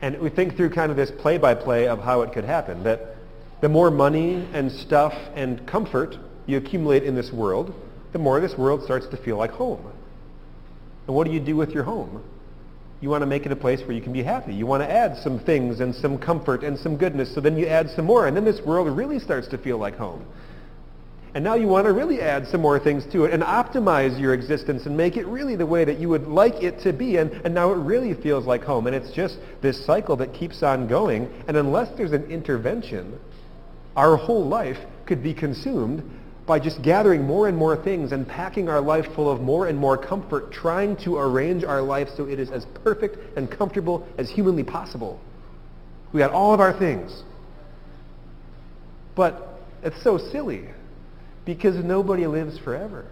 And 0.00 0.20
we 0.20 0.30
think 0.30 0.56
through 0.56 0.70
kind 0.70 0.92
of 0.92 0.96
this 0.96 1.10
play-by-play 1.10 1.88
of 1.88 1.98
how 1.98 2.22
it 2.22 2.32
could 2.32 2.44
happen, 2.44 2.84
that 2.84 3.16
the 3.60 3.68
more 3.68 3.90
money 3.90 4.46
and 4.52 4.70
stuff 4.70 5.14
and 5.34 5.66
comfort 5.66 6.16
you 6.46 6.58
accumulate 6.58 7.02
in 7.02 7.16
this 7.16 7.32
world, 7.32 7.74
the 8.12 8.20
more 8.20 8.38
this 8.38 8.56
world 8.56 8.84
starts 8.84 9.08
to 9.08 9.16
feel 9.16 9.36
like 9.36 9.50
home. 9.50 9.84
And 11.08 11.16
what 11.16 11.26
do 11.26 11.32
you 11.32 11.40
do 11.40 11.56
with 11.56 11.70
your 11.70 11.82
home? 11.82 12.22
You 13.00 13.08
want 13.08 13.22
to 13.22 13.26
make 13.26 13.46
it 13.46 13.52
a 13.52 13.56
place 13.56 13.80
where 13.80 13.92
you 13.92 14.02
can 14.02 14.12
be 14.12 14.22
happy. 14.22 14.54
You 14.54 14.66
want 14.66 14.82
to 14.82 14.90
add 14.90 15.16
some 15.16 15.38
things 15.38 15.80
and 15.80 15.94
some 15.94 16.18
comfort 16.18 16.62
and 16.62 16.78
some 16.78 16.96
goodness, 16.96 17.34
so 17.34 17.40
then 17.40 17.56
you 17.56 17.66
add 17.66 17.90
some 17.90 18.04
more, 18.04 18.26
and 18.26 18.36
then 18.36 18.44
this 18.44 18.60
world 18.60 18.94
really 18.94 19.18
starts 19.18 19.48
to 19.48 19.58
feel 19.58 19.78
like 19.78 19.96
home. 19.96 20.24
And 21.34 21.44
now 21.44 21.54
you 21.54 21.66
want 21.66 21.86
to 21.86 21.92
really 21.92 22.20
add 22.20 22.46
some 22.48 22.60
more 22.60 22.78
things 22.78 23.06
to 23.12 23.24
it 23.24 23.32
and 23.32 23.42
optimize 23.42 24.20
your 24.20 24.34
existence 24.34 24.86
and 24.86 24.96
make 24.96 25.16
it 25.16 25.26
really 25.26 25.56
the 25.56 25.66
way 25.66 25.84
that 25.84 25.98
you 25.98 26.08
would 26.08 26.26
like 26.26 26.62
it 26.62 26.80
to 26.80 26.92
be. 26.92 27.16
And, 27.16 27.30
and 27.44 27.54
now 27.54 27.72
it 27.72 27.76
really 27.76 28.14
feels 28.14 28.44
like 28.44 28.64
home. 28.64 28.86
And 28.86 28.96
it's 28.96 29.10
just 29.12 29.38
this 29.62 29.84
cycle 29.84 30.16
that 30.16 30.34
keeps 30.34 30.62
on 30.62 30.88
going. 30.88 31.32
And 31.46 31.56
unless 31.56 31.96
there's 31.96 32.12
an 32.12 32.24
intervention, 32.24 33.18
our 33.94 34.16
whole 34.16 34.46
life 34.46 34.78
could 35.06 35.22
be 35.22 35.34
consumed 35.34 36.02
by 36.48 36.58
just 36.58 36.82
gathering 36.82 37.22
more 37.22 37.46
and 37.46 37.56
more 37.56 37.76
things 37.76 38.10
and 38.10 38.26
packing 38.26 38.68
our 38.68 38.80
life 38.80 39.06
full 39.14 39.30
of 39.30 39.40
more 39.40 39.68
and 39.68 39.78
more 39.78 39.96
comfort, 39.96 40.50
trying 40.50 40.96
to 40.96 41.18
arrange 41.18 41.62
our 41.62 41.82
life 41.82 42.08
so 42.16 42.24
it 42.24 42.40
is 42.40 42.50
as 42.50 42.64
perfect 42.82 43.36
and 43.36 43.48
comfortable 43.50 44.08
as 44.16 44.30
humanly 44.30 44.64
possible. 44.64 45.20
We 46.12 46.18
got 46.18 46.32
all 46.32 46.54
of 46.54 46.60
our 46.60 46.76
things. 46.76 47.22
But 49.14 49.60
it's 49.82 50.02
so 50.02 50.16
silly 50.16 50.64
because 51.44 51.76
nobody 51.84 52.26
lives 52.26 52.58
forever. 52.58 53.04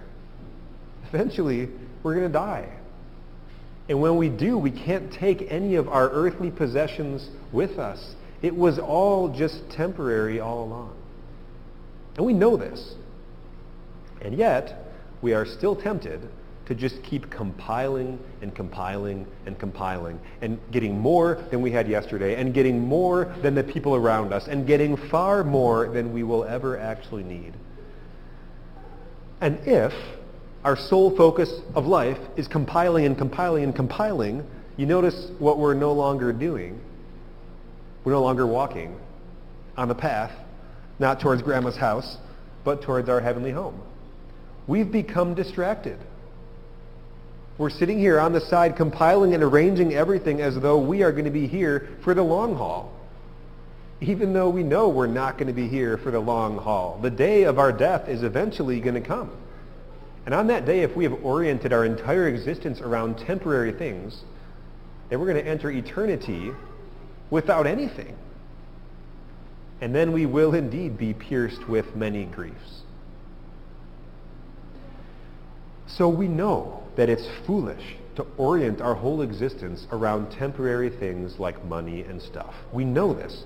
Eventually, 1.09 1.69
we're 2.03 2.15
going 2.15 2.27
to 2.27 2.33
die. 2.33 2.69
And 3.89 4.01
when 4.01 4.17
we 4.17 4.29
do, 4.31 4.59
we 4.59 4.71
can't 4.71 5.13
take 5.13 5.47
any 5.51 5.77
of 5.77 5.89
our 5.89 6.09
earthly 6.11 6.51
possessions 6.51 7.29
with 7.53 7.79
us. 7.79 8.15
It 8.43 8.57
was 8.57 8.79
all 8.79 9.29
just 9.29 9.71
temporary 9.71 10.41
all 10.41 10.65
along. 10.65 10.97
And 12.17 12.25
we 12.25 12.33
know 12.33 12.57
this. 12.57 12.95
And 14.23 14.37
yet, 14.37 14.93
we 15.23 15.35
are 15.35 15.45
still 15.45 15.77
tempted 15.77 16.29
to 16.67 16.75
just 16.75 17.03
keep 17.03 17.31
compiling 17.31 18.19
and 18.43 18.55
compiling 18.55 19.27
and 19.47 19.59
compiling 19.59 20.19
and 20.43 20.59
getting 20.73 20.99
more 20.99 21.43
than 21.51 21.63
we 21.63 21.71
had 21.71 21.89
yesterday 21.89 22.35
and 22.35 22.53
getting 22.53 22.81
more 22.81 23.33
than 23.43 23.55
the 23.55 23.63
people 23.63 23.95
around 23.95 24.33
us 24.33 24.49
and 24.49 24.67
getting 24.67 24.97
far 24.97 25.45
more 25.45 25.89
than 25.89 26.13
we 26.13 26.25
will 26.25 26.45
ever 26.45 26.77
actually 26.79 27.23
need. 27.23 27.55
And 29.41 29.59
if 29.65 29.93
our 30.65 30.77
sole 30.77 31.17
focus 31.17 31.53
of 31.77 31.87
life 31.87 32.19
is 32.37 32.49
compiling 32.49 33.05
and 33.05 33.17
compiling 33.17 33.63
and 33.63 33.75
compiling, 33.75 34.45
you 34.77 34.87
notice 34.87 35.31
what 35.39 35.59
we're 35.59 35.75
no 35.75 35.93
longer 35.93 36.33
doing. 36.33 36.81
We're 38.03 38.13
no 38.13 38.23
longer 38.23 38.47
walking 38.47 38.99
on 39.77 39.87
the 39.87 39.95
path, 39.95 40.33
not 40.99 41.21
towards 41.21 41.43
grandma's 41.43 41.77
house, 41.77 42.19
but 42.65 42.83
towards 42.83 43.09
our 43.09 43.21
heavenly 43.21 43.53
home. 43.53 43.81
We've 44.67 44.91
become 44.91 45.35
distracted. 45.35 45.99
We're 47.59 47.71
sitting 47.71 47.99
here 47.99 48.21
on 48.21 48.33
the 48.33 48.41
side 48.41 48.77
compiling 48.77 49.35
and 49.35 49.43
arranging 49.43 49.95
everything 49.95 50.41
as 50.41 50.59
though 50.61 50.79
we 50.79 51.03
are 51.03 51.13
going 51.13 51.25
to 51.25 51.31
be 51.31 51.47
here 51.47 51.89
for 52.03 52.13
the 52.13 52.23
long 52.23 52.57
haul 52.57 52.93
even 54.01 54.33
though 54.33 54.51
we 54.51 54.63
know 54.63 54.89
we're 54.89 55.07
not 55.07 55.39
going 55.39 55.47
to 55.47 55.55
be 55.55 55.69
here 55.69 55.97
for 55.97 56.11
the 56.11 56.21
long 56.21 56.59
haul. 56.59 56.99
The 57.03 57.11
day 57.11 57.45
of 57.45 57.59
our 57.59 57.73
death 57.73 58.09
is 58.09 58.23
eventually 58.23 58.81
going 58.81 58.95
to 58.95 59.01
come. 59.01 59.31
And 60.27 60.35
on 60.35 60.49
that 60.49 60.67
day, 60.67 60.81
if 60.81 60.95
we 60.97 61.05
have 61.05 61.25
oriented 61.25 61.73
our 61.73 61.85
entire 61.85 62.29
existence 62.29 62.81
around 62.81 63.19
temporary 63.19 63.73
things, 63.73 64.23
then 65.09 65.21
we're 65.21 65.33
going 65.33 65.43
to 65.43 65.51
enter 65.51 65.71
eternity 65.71 66.51
without 67.31 67.67
anything. 67.67 68.15
And 69.81 69.95
then 69.95 70.13
we 70.13 70.27
will 70.27 70.55
indeed 70.55 70.99
be 70.99 71.15
pierced 71.15 71.69
with 71.69 71.95
many 71.95 72.25
griefs. 72.25 72.83
So 75.87 76.09
we 76.09 76.29
know 76.29 76.83
that 76.97 77.09
it's 77.09 77.27
foolish 77.47 77.97
to 78.17 78.27
orient 78.39 78.81
our 78.81 78.95
whole 78.95 79.23
existence 79.23 79.87
around 79.93 80.31
temporary 80.31 80.91
things 80.91 81.39
like 81.39 81.63
money 81.65 82.03
and 82.03 82.21
stuff. 82.21 82.55
We 82.73 82.85
know 82.85 83.15
this. 83.15 83.45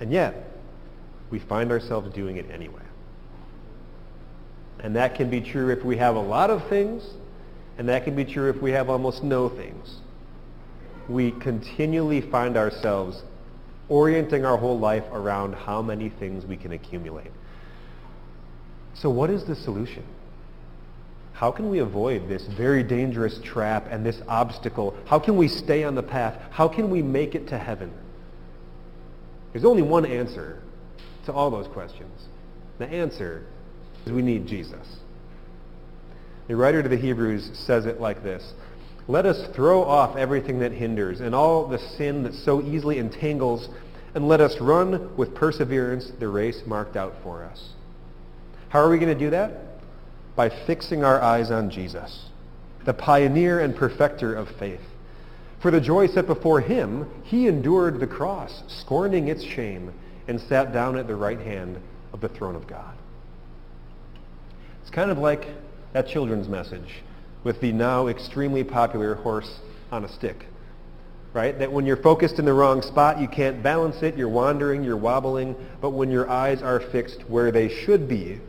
And 0.00 0.12
yet, 0.12 0.50
we 1.30 1.38
find 1.38 1.70
ourselves 1.70 2.12
doing 2.14 2.36
it 2.36 2.50
anyway. 2.50 2.82
And 4.80 4.94
that 4.96 5.14
can 5.14 5.30
be 5.30 5.40
true 5.40 5.70
if 5.70 5.84
we 5.84 5.96
have 5.96 6.16
a 6.16 6.20
lot 6.20 6.50
of 6.50 6.68
things, 6.68 7.08
and 7.78 7.88
that 7.88 8.04
can 8.04 8.14
be 8.14 8.24
true 8.24 8.50
if 8.50 8.60
we 8.60 8.72
have 8.72 8.90
almost 8.90 9.22
no 9.22 9.48
things. 9.48 9.96
We 11.08 11.30
continually 11.30 12.20
find 12.20 12.56
ourselves 12.56 13.22
orienting 13.88 14.44
our 14.44 14.56
whole 14.56 14.78
life 14.78 15.04
around 15.12 15.54
how 15.54 15.80
many 15.80 16.08
things 16.08 16.44
we 16.44 16.56
can 16.56 16.72
accumulate. 16.72 17.30
So 18.94 19.08
what 19.10 19.30
is 19.30 19.44
the 19.44 19.54
solution? 19.54 20.04
How 21.36 21.50
can 21.50 21.68
we 21.68 21.80
avoid 21.80 22.30
this 22.30 22.46
very 22.56 22.82
dangerous 22.82 23.38
trap 23.44 23.88
and 23.90 24.06
this 24.06 24.22
obstacle? 24.26 24.96
How 25.04 25.18
can 25.18 25.36
we 25.36 25.48
stay 25.48 25.84
on 25.84 25.94
the 25.94 26.02
path? 26.02 26.40
How 26.50 26.66
can 26.66 26.90
we 26.90 27.02
make 27.02 27.34
it 27.34 27.48
to 27.48 27.58
heaven? 27.58 27.92
There's 29.52 29.66
only 29.66 29.82
one 29.82 30.06
answer 30.06 30.62
to 31.26 31.34
all 31.34 31.50
those 31.50 31.68
questions. 31.68 32.22
The 32.78 32.86
answer 32.86 33.44
is 34.06 34.12
we 34.12 34.22
need 34.22 34.46
Jesus. 34.46 34.96
The 36.48 36.56
writer 36.56 36.82
to 36.82 36.88
the 36.88 36.96
Hebrews 36.96 37.50
says 37.52 37.84
it 37.84 38.00
like 38.00 38.22
this. 38.22 38.54
Let 39.06 39.26
us 39.26 39.54
throw 39.54 39.82
off 39.82 40.16
everything 40.16 40.60
that 40.60 40.72
hinders 40.72 41.20
and 41.20 41.34
all 41.34 41.66
the 41.66 41.78
sin 41.78 42.22
that 42.22 42.32
so 42.32 42.62
easily 42.62 42.96
entangles, 42.96 43.68
and 44.14 44.26
let 44.26 44.40
us 44.40 44.58
run 44.58 45.14
with 45.18 45.34
perseverance 45.34 46.10
the 46.18 46.28
race 46.28 46.62
marked 46.64 46.96
out 46.96 47.12
for 47.22 47.44
us. 47.44 47.72
How 48.70 48.80
are 48.80 48.88
we 48.88 48.98
going 48.98 49.12
to 49.12 49.18
do 49.18 49.30
that? 49.30 49.65
By 50.36 50.50
fixing 50.50 51.02
our 51.02 51.20
eyes 51.20 51.50
on 51.50 51.70
Jesus, 51.70 52.26
the 52.84 52.94
pioneer 52.94 53.60
and 53.60 53.74
perfecter 53.74 54.34
of 54.34 54.48
faith. 54.48 54.82
For 55.60 55.70
the 55.70 55.80
joy 55.80 56.06
set 56.06 56.26
before 56.26 56.60
him, 56.60 57.08
he 57.24 57.48
endured 57.48 57.98
the 57.98 58.06
cross, 58.06 58.62
scorning 58.68 59.28
its 59.28 59.42
shame, 59.42 59.92
and 60.28 60.40
sat 60.40 60.72
down 60.72 60.96
at 60.96 61.06
the 61.06 61.16
right 61.16 61.40
hand 61.40 61.80
of 62.12 62.20
the 62.20 62.28
throne 62.28 62.54
of 62.54 62.66
God. 62.66 62.94
It's 64.82 64.90
kind 64.90 65.10
of 65.10 65.18
like 65.18 65.48
that 65.92 66.06
children's 66.06 66.48
message 66.48 67.02
with 67.42 67.60
the 67.60 67.72
now 67.72 68.08
extremely 68.08 68.62
popular 68.62 69.14
horse 69.14 69.60
on 69.90 70.04
a 70.04 70.08
stick. 70.08 70.46
Right? 71.32 71.58
That 71.58 71.72
when 71.72 71.86
you're 71.86 71.96
focused 71.96 72.38
in 72.38 72.44
the 72.44 72.52
wrong 72.52 72.82
spot, 72.82 73.20
you 73.20 73.28
can't 73.28 73.62
balance 73.62 74.02
it, 74.02 74.16
you're 74.16 74.28
wandering, 74.28 74.84
you're 74.84 74.96
wobbling, 74.96 75.56
but 75.80 75.90
when 75.90 76.10
your 76.10 76.28
eyes 76.30 76.62
are 76.62 76.80
fixed 76.80 77.22
where 77.28 77.50
they 77.50 77.68
should 77.68 78.08
be, 78.08 78.40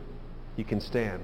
you 0.56 0.64
can 0.64 0.80
stand. 0.80 1.22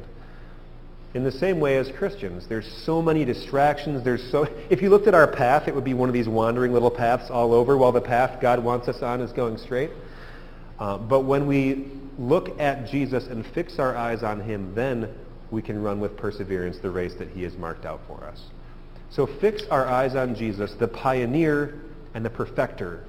In 1.14 1.23
the 1.23 1.33
same 1.33 1.61
way 1.61 1.76
as 1.76 1.90
Christians, 1.92 2.49
there's 2.49 2.66
so 2.85 3.00
many 3.00 3.25
distractions. 3.25 4.02
There's 4.02 4.30
so 4.33 4.49
if 4.68 4.83
you 4.83 4.90
looked 4.90 5.06
at 5.06 5.14
our 5.14 5.28
path, 5.28 5.68
it 5.68 5.75
would 5.75 5.85
be 5.85 5.94
one 5.94 6.09
of 6.09 6.12
these 6.12 6.28
wandering 6.28 6.73
little 6.73 6.90
paths 6.90 7.30
all 7.30 7.54
over, 7.54 7.78
while 7.78 7.92
the 7.92 8.00
path 8.00 8.40
God 8.40 8.62
wants 8.62 8.88
us 8.88 9.00
on 9.00 9.21
is 9.21 9.33
going 9.33 9.56
straight. 9.56 9.90
Uh, 10.80 10.99
but 10.99 11.21
when 11.21 11.47
we 11.47 11.87
look 12.18 12.59
at 12.59 12.88
Jesus 12.88 13.28
and 13.28 13.47
fix 13.47 13.78
our 13.78 13.97
eyes 13.97 14.25
on 14.25 14.40
him, 14.40 14.75
then 14.75 15.09
we 15.52 15.62
can 15.62 15.80
run 15.80 16.00
with 16.00 16.16
perseverance 16.16 16.78
the 16.78 16.90
race 16.90 17.14
that 17.14 17.28
he 17.28 17.44
has 17.44 17.56
marked 17.56 17.85
out 17.85 18.00
for 18.09 18.25
us. 18.25 18.42
So 19.11 19.26
fix 19.40 19.62
our 19.71 19.87
eyes 19.87 20.16
on 20.16 20.35
Jesus, 20.35 20.75
the 20.80 20.88
pioneer 20.88 21.80
and 22.14 22.25
the 22.25 22.30
perfecter 22.30 23.04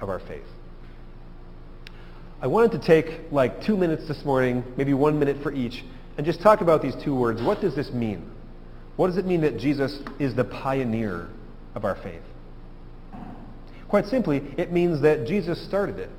of 0.00 0.08
our 0.08 0.18
faith. 0.18 0.46
I 2.42 2.48
wanted 2.48 2.72
to 2.72 2.84
take 2.84 3.30
like 3.30 3.62
two 3.62 3.76
minutes 3.76 4.08
this 4.08 4.24
morning, 4.24 4.64
maybe 4.76 4.94
one 4.94 5.18
minute 5.20 5.42
for 5.42 5.52
each, 5.52 5.84
and 6.16 6.24
just 6.24 6.40
talk 6.40 6.60
about 6.60 6.82
these 6.82 6.94
two 7.04 7.14
words. 7.14 7.42
What 7.42 7.60
does 7.60 7.74
this 7.74 7.92
mean? 7.92 8.30
What 8.96 9.08
does 9.08 9.18
it 9.18 9.26
mean 9.26 9.42
that 9.42 9.58
Jesus 9.58 10.00
is 10.18 10.34
the 10.34 10.44
pioneer 10.44 11.28
of 11.74 11.84
our 11.84 11.96
faith? 11.96 12.22
Quite 13.88 14.06
simply, 14.06 14.42
it 14.56 14.72
means 14.72 15.02
that 15.02 15.26
Jesus 15.26 15.62
started 15.64 15.98
it. 15.98 16.10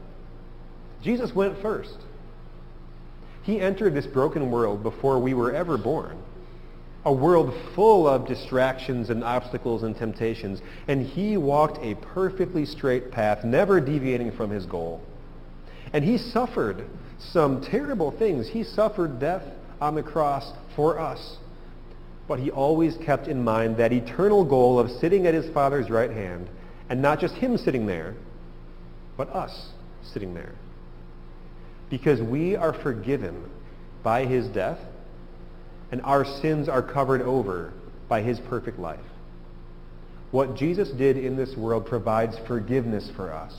Jesus 1.01 1.33
went 1.33 1.61
first. 1.61 1.97
He 3.43 3.59
entered 3.59 3.93
this 3.93 4.05
broken 4.05 4.51
world 4.51 4.83
before 4.83 5.19
we 5.19 5.33
were 5.33 5.53
ever 5.53 5.77
born. 5.77 6.17
A 7.05 7.13
world 7.13 7.53
full 7.73 8.07
of 8.07 8.27
distractions 8.27 9.09
and 9.09 9.23
obstacles 9.23 9.83
and 9.83 9.95
temptations. 9.95 10.61
And 10.87 11.05
he 11.05 11.37
walked 11.37 11.77
a 11.81 11.95
perfectly 11.95 12.65
straight 12.65 13.11
path, 13.11 13.43
never 13.43 13.79
deviating 13.79 14.33
from 14.33 14.49
his 14.49 14.65
goal. 14.65 15.01
And 15.93 16.03
he 16.03 16.17
suffered 16.17 16.85
some 17.19 17.61
terrible 17.61 18.11
things. 18.11 18.49
He 18.49 18.63
suffered 18.63 19.19
death 19.19 19.43
on 19.79 19.96
the 19.96 20.03
cross 20.03 20.51
for 20.75 21.00
us. 21.00 21.38
But 22.27 22.39
he 22.39 22.51
always 22.51 22.98
kept 22.98 23.27
in 23.27 23.43
mind 23.43 23.77
that 23.77 23.93
eternal 23.93 24.43
goal 24.43 24.79
of 24.79 24.91
sitting 24.91 25.27
at 25.27 25.34
his 25.34 25.50
Father's 25.53 25.89
right 25.89 26.12
hand, 26.12 26.50
and 26.89 27.01
not 27.01 27.19
just 27.19 27.36
him 27.36 27.57
sitting 27.57 27.86
there, 27.86 28.15
but 29.15 29.29
us 29.29 29.69
sitting 30.03 30.34
there. 30.34 30.53
Because 31.89 32.22
we 32.22 32.55
are 32.55 32.74
forgiven 32.74 33.50
by 34.03 34.25
his 34.25 34.48
death, 34.48 34.79
and 35.91 36.01
our 36.01 36.25
sins 36.25 36.67
are 36.67 36.81
covered 36.81 37.22
over 37.22 37.72
by 38.10 38.22
his 38.22 38.39
perfect 38.39 38.77
life. 38.77 39.00
What 40.31 40.55
Jesus 40.55 40.89
did 40.89 41.17
in 41.17 41.38
this 41.38 41.55
world 41.55 41.86
provides 41.86 42.38
forgiveness 42.48 43.10
for 43.15 43.31
us 43.31 43.53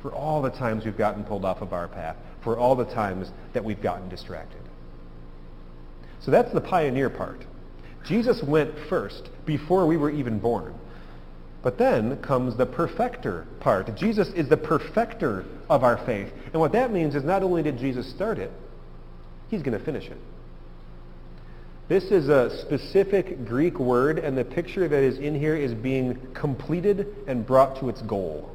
for 0.00 0.12
all 0.12 0.40
the 0.40 0.50
times 0.50 0.84
we've 0.84 0.96
gotten 0.96 1.24
pulled 1.24 1.44
off 1.44 1.60
of 1.60 1.72
our 1.72 1.88
path, 1.88 2.16
for 2.42 2.58
all 2.58 2.74
the 2.74 2.86
times 2.86 3.30
that 3.52 3.64
we've 3.64 3.82
gotten 3.82 4.08
distracted. 4.08 4.60
So 6.20 6.30
that's 6.30 6.52
the 6.52 6.60
pioneer 6.60 7.10
part. 7.10 7.44
Jesus 8.04 8.42
went 8.42 8.74
first 8.88 9.28
before 9.46 9.86
we 9.86 9.96
were 9.96 10.10
even 10.10 10.38
born. 10.38 10.74
But 11.62 11.76
then 11.76 12.16
comes 12.22 12.56
the 12.56 12.66
perfecter 12.66 13.46
part. 13.60 13.94
Jesus 13.96 14.28
is 14.28 14.48
the 14.48 14.56
perfecter 14.56 15.44
of 15.68 15.84
our 15.84 15.98
faith. 16.06 16.32
And 16.52 16.60
what 16.60 16.72
that 16.72 16.90
means 16.90 17.14
is 17.14 17.22
not 17.22 17.42
only 17.42 17.62
did 17.62 17.78
Jesus 17.78 18.08
start 18.08 18.38
it, 18.38 18.50
he's 19.50 19.62
going 19.62 19.78
to 19.78 19.84
finish 19.84 20.06
it. 20.06 20.16
This 21.88 22.04
is 22.04 22.28
a 22.28 22.56
specific 22.62 23.44
Greek 23.44 23.78
word, 23.80 24.18
and 24.20 24.38
the 24.38 24.44
picture 24.44 24.86
that 24.86 25.02
is 25.02 25.18
in 25.18 25.34
here 25.34 25.56
is 25.56 25.74
being 25.74 26.16
completed 26.34 27.08
and 27.26 27.44
brought 27.44 27.80
to 27.80 27.88
its 27.88 28.00
goal. 28.02 28.48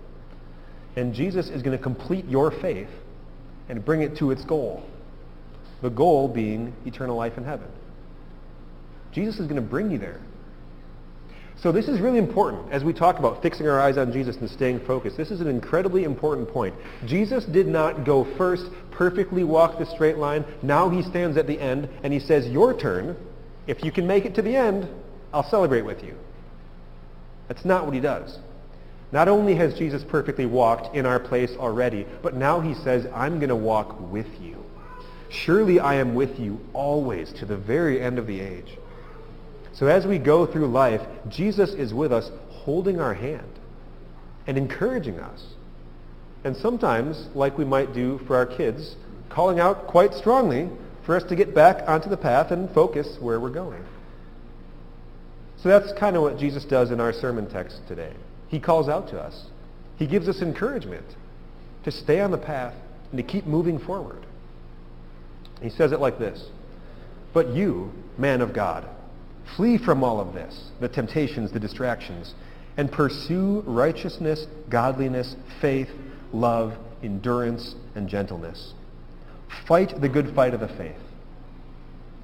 And 0.95 1.13
Jesus 1.13 1.49
is 1.49 1.61
going 1.61 1.77
to 1.77 1.83
complete 1.83 2.25
your 2.25 2.49
faith 2.49 2.89
and 3.67 3.83
bring 3.83 4.01
it 4.01 4.17
to 4.17 4.31
its 4.31 4.45
goal. 4.45 4.85
The 5.81 5.89
goal 5.89 6.27
being 6.27 6.73
eternal 6.85 7.15
life 7.15 7.37
in 7.37 7.43
heaven. 7.43 7.67
Jesus 9.11 9.39
is 9.39 9.47
going 9.47 9.61
to 9.61 9.61
bring 9.61 9.91
you 9.91 9.97
there. 9.97 10.19
So 11.61 11.71
this 11.71 11.87
is 11.87 12.01
really 12.01 12.17
important 12.17 12.71
as 12.71 12.83
we 12.83 12.91
talk 12.91 13.17
about 13.17 13.41
fixing 13.41 13.67
our 13.67 13.79
eyes 13.79 13.97
on 13.97 14.11
Jesus 14.11 14.35
and 14.37 14.49
staying 14.49 14.81
focused. 14.85 15.15
This 15.15 15.31
is 15.31 15.39
an 15.41 15.47
incredibly 15.47 16.03
important 16.03 16.49
point. 16.49 16.75
Jesus 17.05 17.45
did 17.45 17.65
not 17.65 18.05
go 18.05 18.25
first, 18.37 18.65
perfectly 18.91 19.43
walk 19.43 19.79
the 19.79 19.85
straight 19.85 20.17
line. 20.17 20.43
Now 20.61 20.89
he 20.89 21.01
stands 21.01 21.37
at 21.37 21.47
the 21.47 21.59
end 21.59 21.89
and 22.03 22.11
he 22.11 22.19
says, 22.19 22.47
your 22.47 22.77
turn. 22.77 23.15
If 23.67 23.83
you 23.83 23.91
can 23.91 24.05
make 24.05 24.25
it 24.25 24.35
to 24.35 24.41
the 24.41 24.55
end, 24.55 24.87
I'll 25.33 25.49
celebrate 25.49 25.83
with 25.83 26.03
you. 26.03 26.15
That's 27.47 27.65
not 27.65 27.85
what 27.85 27.93
he 27.93 27.99
does. 27.99 28.37
Not 29.11 29.27
only 29.27 29.55
has 29.55 29.75
Jesus 29.75 30.03
perfectly 30.03 30.45
walked 30.45 30.95
in 30.95 31.05
our 31.05 31.19
place 31.19 31.51
already, 31.57 32.05
but 32.21 32.35
now 32.35 32.59
he 32.59 32.73
says, 32.73 33.07
I'm 33.13 33.39
going 33.39 33.49
to 33.49 33.55
walk 33.55 34.11
with 34.11 34.27
you. 34.41 34.54
Surely 35.29 35.79
I 35.79 35.95
am 35.95 36.15
with 36.15 36.39
you 36.39 36.59
always 36.73 37.31
to 37.33 37.45
the 37.45 37.57
very 37.57 38.01
end 38.01 38.19
of 38.19 38.27
the 38.27 38.39
age. 38.39 38.77
So 39.73 39.87
as 39.87 40.05
we 40.05 40.17
go 40.17 40.45
through 40.45 40.67
life, 40.67 41.01
Jesus 41.27 41.71
is 41.71 41.93
with 41.93 42.13
us 42.13 42.31
holding 42.49 42.99
our 42.99 43.13
hand 43.13 43.59
and 44.47 44.57
encouraging 44.57 45.19
us. 45.19 45.45
And 46.43 46.55
sometimes, 46.55 47.27
like 47.33 47.57
we 47.57 47.65
might 47.65 47.93
do 47.93 48.19
for 48.19 48.35
our 48.35 48.45
kids, 48.45 48.95
calling 49.29 49.59
out 49.59 49.87
quite 49.87 50.13
strongly 50.13 50.69
for 51.05 51.15
us 51.15 51.23
to 51.23 51.35
get 51.35 51.53
back 51.53 51.87
onto 51.89 52.09
the 52.09 52.17
path 52.17 52.51
and 52.51 52.69
focus 52.71 53.17
where 53.19 53.39
we're 53.39 53.49
going. 53.49 53.83
So 55.57 55.69
that's 55.69 55.91
kind 55.93 56.15
of 56.15 56.21
what 56.21 56.37
Jesus 56.37 56.63
does 56.65 56.91
in 56.91 56.99
our 56.99 57.11
sermon 57.11 57.49
text 57.49 57.81
today. 57.87 58.13
He 58.47 58.59
calls 58.59 58.87
out 58.87 59.09
to 59.09 59.19
us. 59.19 59.45
He 59.97 60.07
gives 60.07 60.27
us 60.29 60.41
encouragement 60.41 61.05
to 61.83 61.91
stay 61.91 62.21
on 62.21 62.31
the 62.31 62.37
path 62.37 62.75
and 63.11 63.17
to 63.17 63.23
keep 63.23 63.45
moving 63.45 63.79
forward. 63.79 64.24
He 65.61 65.69
says 65.69 65.91
it 65.91 65.99
like 65.99 66.19
this, 66.19 66.49
But 67.33 67.49
you, 67.49 67.91
man 68.17 68.41
of 68.41 68.53
God, 68.53 68.87
Flee 69.55 69.77
from 69.77 70.03
all 70.03 70.19
of 70.19 70.33
this, 70.33 70.71
the 70.79 70.89
temptations, 70.89 71.51
the 71.51 71.59
distractions, 71.59 72.33
and 72.77 72.91
pursue 72.91 73.61
righteousness, 73.65 74.47
godliness, 74.69 75.35
faith, 75.61 75.89
love, 76.33 76.73
endurance, 77.03 77.75
and 77.93 78.09
gentleness. 78.09 78.73
Fight 79.67 80.01
the 80.01 80.09
good 80.09 80.35
fight 80.35 80.53
of 80.53 80.59
the 80.59 80.67
faith. 80.67 80.99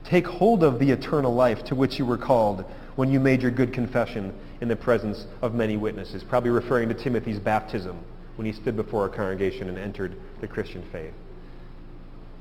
Take 0.04 0.26
hold 0.26 0.64
of 0.64 0.80
the 0.80 0.92
eternal 0.92 1.34
life 1.34 1.64
to 1.66 1.76
which 1.76 2.00
you 2.00 2.06
were 2.06 2.18
called 2.18 2.66
when 2.96 3.10
you 3.10 3.20
made 3.20 3.42
your 3.42 3.52
good 3.52 3.72
confession 3.72 4.34
in 4.60 4.68
the 4.68 4.76
presence 4.76 5.26
of 5.42 5.54
many 5.54 5.78
witnesses, 5.78 6.24
probably 6.24 6.50
referring 6.50 6.90
to 6.90 6.96
Timothy's 6.96 7.40
baptism 7.40 7.98
when 8.36 8.46
he 8.46 8.52
stood 8.52 8.76
before 8.76 9.06
a 9.06 9.10
congregation 9.10 9.70
and 9.70 9.78
entered 9.78 10.18
the 10.42 10.48
Christian 10.48 10.84
faith. 10.92 11.14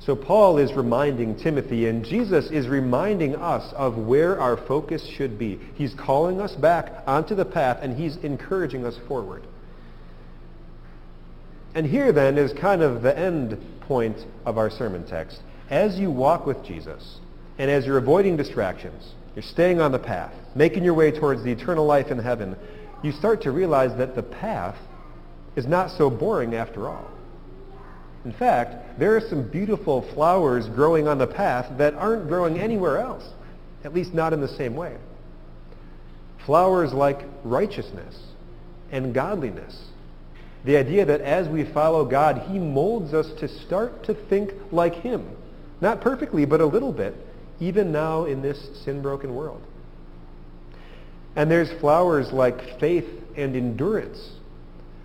So 0.01 0.17
Paul 0.17 0.57
is 0.57 0.73
reminding 0.73 1.37
Timothy, 1.37 1.87
and 1.87 2.05
Jesus 2.05 2.51
is 2.51 2.69
reminding 2.69 3.37
us 3.37 3.71
of 3.75 3.99
where 3.99 4.41
our 4.41 4.57
focus 4.57 5.07
should 5.07 5.39
be. 5.39 5.61
He's 5.75 5.93
calling 5.93 6.41
us 6.41 6.55
back 6.55 7.03
onto 7.07 7.35
the 7.35 7.45
path, 7.45 7.79
and 7.83 7.95
he's 7.95 8.17
encouraging 8.17 8.87
us 8.87 8.99
forward. 9.07 9.43
And 11.75 11.87
here 11.87 12.13
then 12.13 12.39
is 12.39 12.53
kind 12.55 12.81
of 12.83 13.03
the 13.03 13.17
end 13.17 13.59
point 13.83 14.25
of 14.47 14.57
our 14.57 14.71
sermon 14.71 15.07
text. 15.07 15.43
As 15.69 15.99
you 15.99 16.11
walk 16.11 16.47
with 16.47 16.65
Jesus, 16.65 17.19
and 17.59 17.71
as 17.71 17.85
you're 17.85 17.99
avoiding 17.99 18.39
distractions, 18.39 19.13
you're 19.37 19.43
staying 19.43 19.83
on 19.83 19.93
the 19.93 19.99
path, 19.99 20.33
making 20.55 20.83
your 20.83 20.95
way 20.95 21.11
towards 21.13 21.43
the 21.43 21.53
eternal 21.53 21.85
life 21.85 22.11
in 22.11 22.19
heaven, 22.19 22.57
you 23.03 23.13
start 23.13 23.43
to 23.43 23.51
realize 23.51 23.95
that 23.99 24.15
the 24.15 24.23
path 24.23 24.77
is 25.57 25.67
not 25.67 25.91
so 25.91 26.09
boring 26.09 26.55
after 26.55 26.89
all. 26.89 27.11
In 28.25 28.33
fact, 28.33 28.99
there 28.99 29.17
are 29.17 29.21
some 29.21 29.49
beautiful 29.49 30.03
flowers 30.13 30.69
growing 30.69 31.09
on 31.09 31.19
the 31.19 31.27
path 31.27 31.79
that 31.79 31.95
aren't 31.95 32.29
growing 32.29 32.59
anywhere 32.59 32.99
else, 32.99 33.25
at 33.83 33.95
least 33.95 34.13
not 34.13 34.33
in 34.33 34.41
the 34.41 34.49
same 34.49 34.77
way. 34.77 34.97
Flowers 36.45 36.93
like 36.93 37.23
righteousness 37.45 38.19
and 38.93 39.15
godliness. 39.15 39.85
The 40.65 40.77
idea 40.77 41.07
that 41.07 41.23
as 41.23 41.49
we 41.49 41.65
follow 41.65 42.05
God, 42.05 42.43
he 42.51 42.59
molds 42.59 43.15
us 43.15 43.33
to 43.41 43.49
start 43.49 44.05
to 44.05 44.15
think 44.15 44.53
like 44.71 44.95
him. 44.95 45.27
Not 45.81 46.03
perfectly, 46.03 46.45
but 46.45 46.61
a 46.61 46.67
little 46.67 46.93
bit, 46.93 47.15
even 47.59 47.91
now 47.93 48.27
in 48.27 48.43
this 48.43 48.69
sin-broken 48.85 49.35
world. 49.35 49.63
And 51.37 51.51
there's 51.51 51.73
flowers 51.81 52.33
like 52.33 52.79
faith 52.79 53.09
and 53.37 53.57
endurance. 53.57 54.33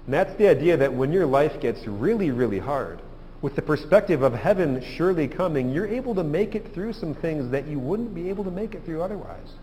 And 0.05 0.13
that's 0.13 0.35
the 0.37 0.49
idea 0.49 0.75
that 0.77 0.93
when 0.93 1.13
your 1.13 1.25
life 1.25 1.61
gets 1.61 1.87
really, 1.87 2.31
really 2.31 2.59
hard, 2.59 2.99
with 3.45 3.55
the 3.55 3.61
perspective 3.61 4.23
of 4.23 4.33
heaven 4.33 4.83
surely 4.97 5.27
coming, 5.27 5.69
you're 5.69 5.85
able 5.85 6.15
to 6.15 6.23
make 6.23 6.55
it 6.55 6.73
through 6.73 6.91
some 6.91 7.13
things 7.13 7.51
that 7.51 7.67
you 7.67 7.77
wouldn't 7.77 8.15
be 8.15 8.27
able 8.27 8.43
to 8.43 8.49
make 8.49 8.73
it 8.73 8.83
through 8.83 9.03
otherwise. 9.03 9.53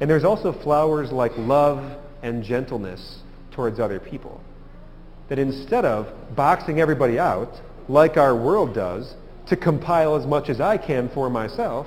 And 0.00 0.08
there's 0.08 0.24
also 0.24 0.54
flowers 0.54 1.12
like 1.12 1.32
love 1.36 1.98
and 2.22 2.42
gentleness 2.42 3.18
towards 3.50 3.78
other 3.78 4.00
people. 4.00 4.40
That 5.28 5.38
instead 5.38 5.84
of 5.84 6.10
boxing 6.34 6.80
everybody 6.80 7.18
out, 7.18 7.52
like 7.86 8.16
our 8.16 8.34
world 8.34 8.74
does, 8.74 9.14
to 9.48 9.54
compile 9.54 10.14
as 10.14 10.24
much 10.24 10.48
as 10.48 10.58
I 10.58 10.78
can 10.78 11.10
for 11.10 11.28
myself, 11.28 11.86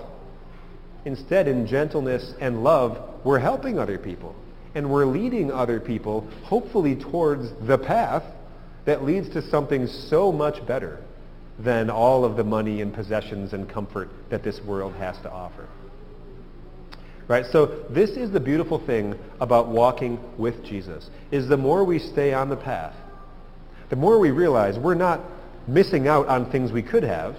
instead 1.06 1.48
in 1.48 1.66
gentleness 1.66 2.36
and 2.40 2.64
love, 2.64 3.00
we're 3.24 3.40
helping 3.40 3.80
other 3.80 3.98
people. 3.98 4.36
And 4.76 4.92
we're 4.92 5.08
leading 5.08 5.52
other 5.52 5.80
people, 5.80 6.30
hopefully 6.44 6.96
towards 6.96 7.52
the 7.66 7.80
path 7.80 8.26
that 8.86 9.04
leads 9.04 9.30
to 9.30 9.42
something 9.42 9.88
so 9.88 10.32
much 10.32 10.66
better 10.66 11.00
than 11.60 11.90
all 11.90 12.26
of 12.26 12.36
the 12.38 12.44
money 12.44 12.82
and 12.82 12.94
possessions 12.94 13.54
and 13.54 13.70
comfort 13.70 14.10
that 14.30 14.44
this 14.44 14.62
world 14.62 14.94
has 14.96 15.18
to 15.20 15.32
offer. 15.32 15.68
Right? 17.28 17.46
So 17.46 17.86
this 17.90 18.12
is 18.12 18.32
the 18.32 18.40
beautiful 18.40 18.80
thing 18.80 19.18
about 19.40 19.68
walking 19.68 20.20
with 20.38 20.66
Jesus, 20.66 21.10
is 21.32 21.48
the 21.48 21.58
more 21.58 21.84
we 21.84 22.00
stay 22.00 22.34
on 22.34 22.50
the 22.50 22.58
path, 22.58 22.96
the 23.90 23.96
more 23.96 24.20
we 24.20 24.32
realize 24.32 24.78
we're 24.80 24.96
not 24.96 25.22
missing 25.68 26.08
out 26.08 26.28
on 26.28 26.52
things 26.52 26.72
we 26.72 26.82
could 26.82 27.04
have. 27.04 27.36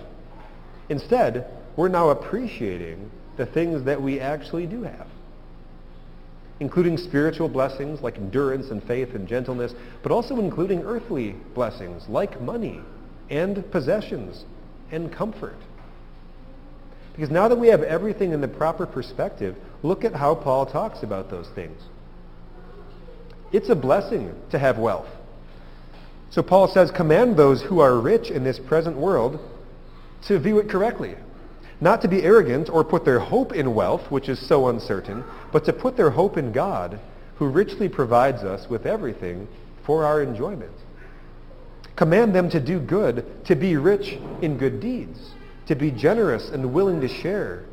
Instead, 0.88 1.46
we're 1.76 1.88
now 1.88 2.10
appreciating 2.10 3.10
the 3.36 3.46
things 3.46 3.84
that 3.84 4.00
we 4.00 4.20
actually 4.20 4.66
do 4.66 4.82
have. 4.82 5.08
Including 6.60 6.96
spiritual 6.96 7.48
blessings 7.48 8.00
like 8.02 8.16
endurance 8.16 8.70
and 8.70 8.82
faith 8.84 9.14
and 9.14 9.26
gentleness, 9.26 9.74
but 10.02 10.12
also 10.12 10.38
including 10.38 10.82
earthly 10.82 11.34
blessings 11.54 12.08
like 12.08 12.40
money 12.40 12.80
and 13.30 13.68
possessions 13.70 14.44
and 14.90 15.12
comfort. 15.12 15.56
Because 17.12 17.30
now 17.30 17.48
that 17.48 17.56
we 17.56 17.68
have 17.68 17.82
everything 17.82 18.32
in 18.32 18.40
the 18.40 18.48
proper 18.48 18.86
perspective, 18.86 19.56
look 19.82 20.04
at 20.04 20.14
how 20.14 20.34
Paul 20.34 20.66
talks 20.66 21.02
about 21.02 21.30
those 21.30 21.48
things. 21.54 21.80
It's 23.52 23.68
a 23.68 23.74
blessing 23.74 24.34
to 24.50 24.58
have 24.58 24.78
wealth. 24.78 25.08
So 26.30 26.42
Paul 26.42 26.68
says, 26.68 26.90
command 26.90 27.36
those 27.36 27.60
who 27.60 27.80
are 27.80 28.00
rich 28.00 28.30
in 28.30 28.44
this 28.44 28.58
present 28.58 28.96
world 28.96 29.38
to 30.28 30.38
view 30.38 30.58
it 30.58 30.70
correctly. 30.70 31.14
Not 31.82 32.00
to 32.02 32.08
be 32.08 32.22
arrogant 32.22 32.70
or 32.70 32.84
put 32.84 33.04
their 33.04 33.18
hope 33.18 33.52
in 33.52 33.74
wealth, 33.74 34.08
which 34.08 34.28
is 34.28 34.38
so 34.38 34.68
uncertain, 34.68 35.24
but 35.50 35.64
to 35.64 35.72
put 35.72 35.96
their 35.96 36.10
hope 36.10 36.36
in 36.36 36.52
God, 36.52 37.00
who 37.34 37.48
richly 37.48 37.88
provides 37.88 38.44
us 38.44 38.70
with 38.70 38.86
everything 38.86 39.48
for 39.84 40.04
our 40.04 40.22
enjoyment. 40.22 40.70
Command 41.96 42.36
them 42.36 42.48
to 42.50 42.60
do 42.60 42.78
good, 42.78 43.26
to 43.46 43.56
be 43.56 43.76
rich 43.76 44.16
in 44.42 44.58
good 44.58 44.78
deeds, 44.78 45.32
to 45.66 45.74
be 45.74 45.90
generous 45.90 46.50
and 46.50 46.72
willing 46.72 47.00
to 47.00 47.08
share. 47.08 47.64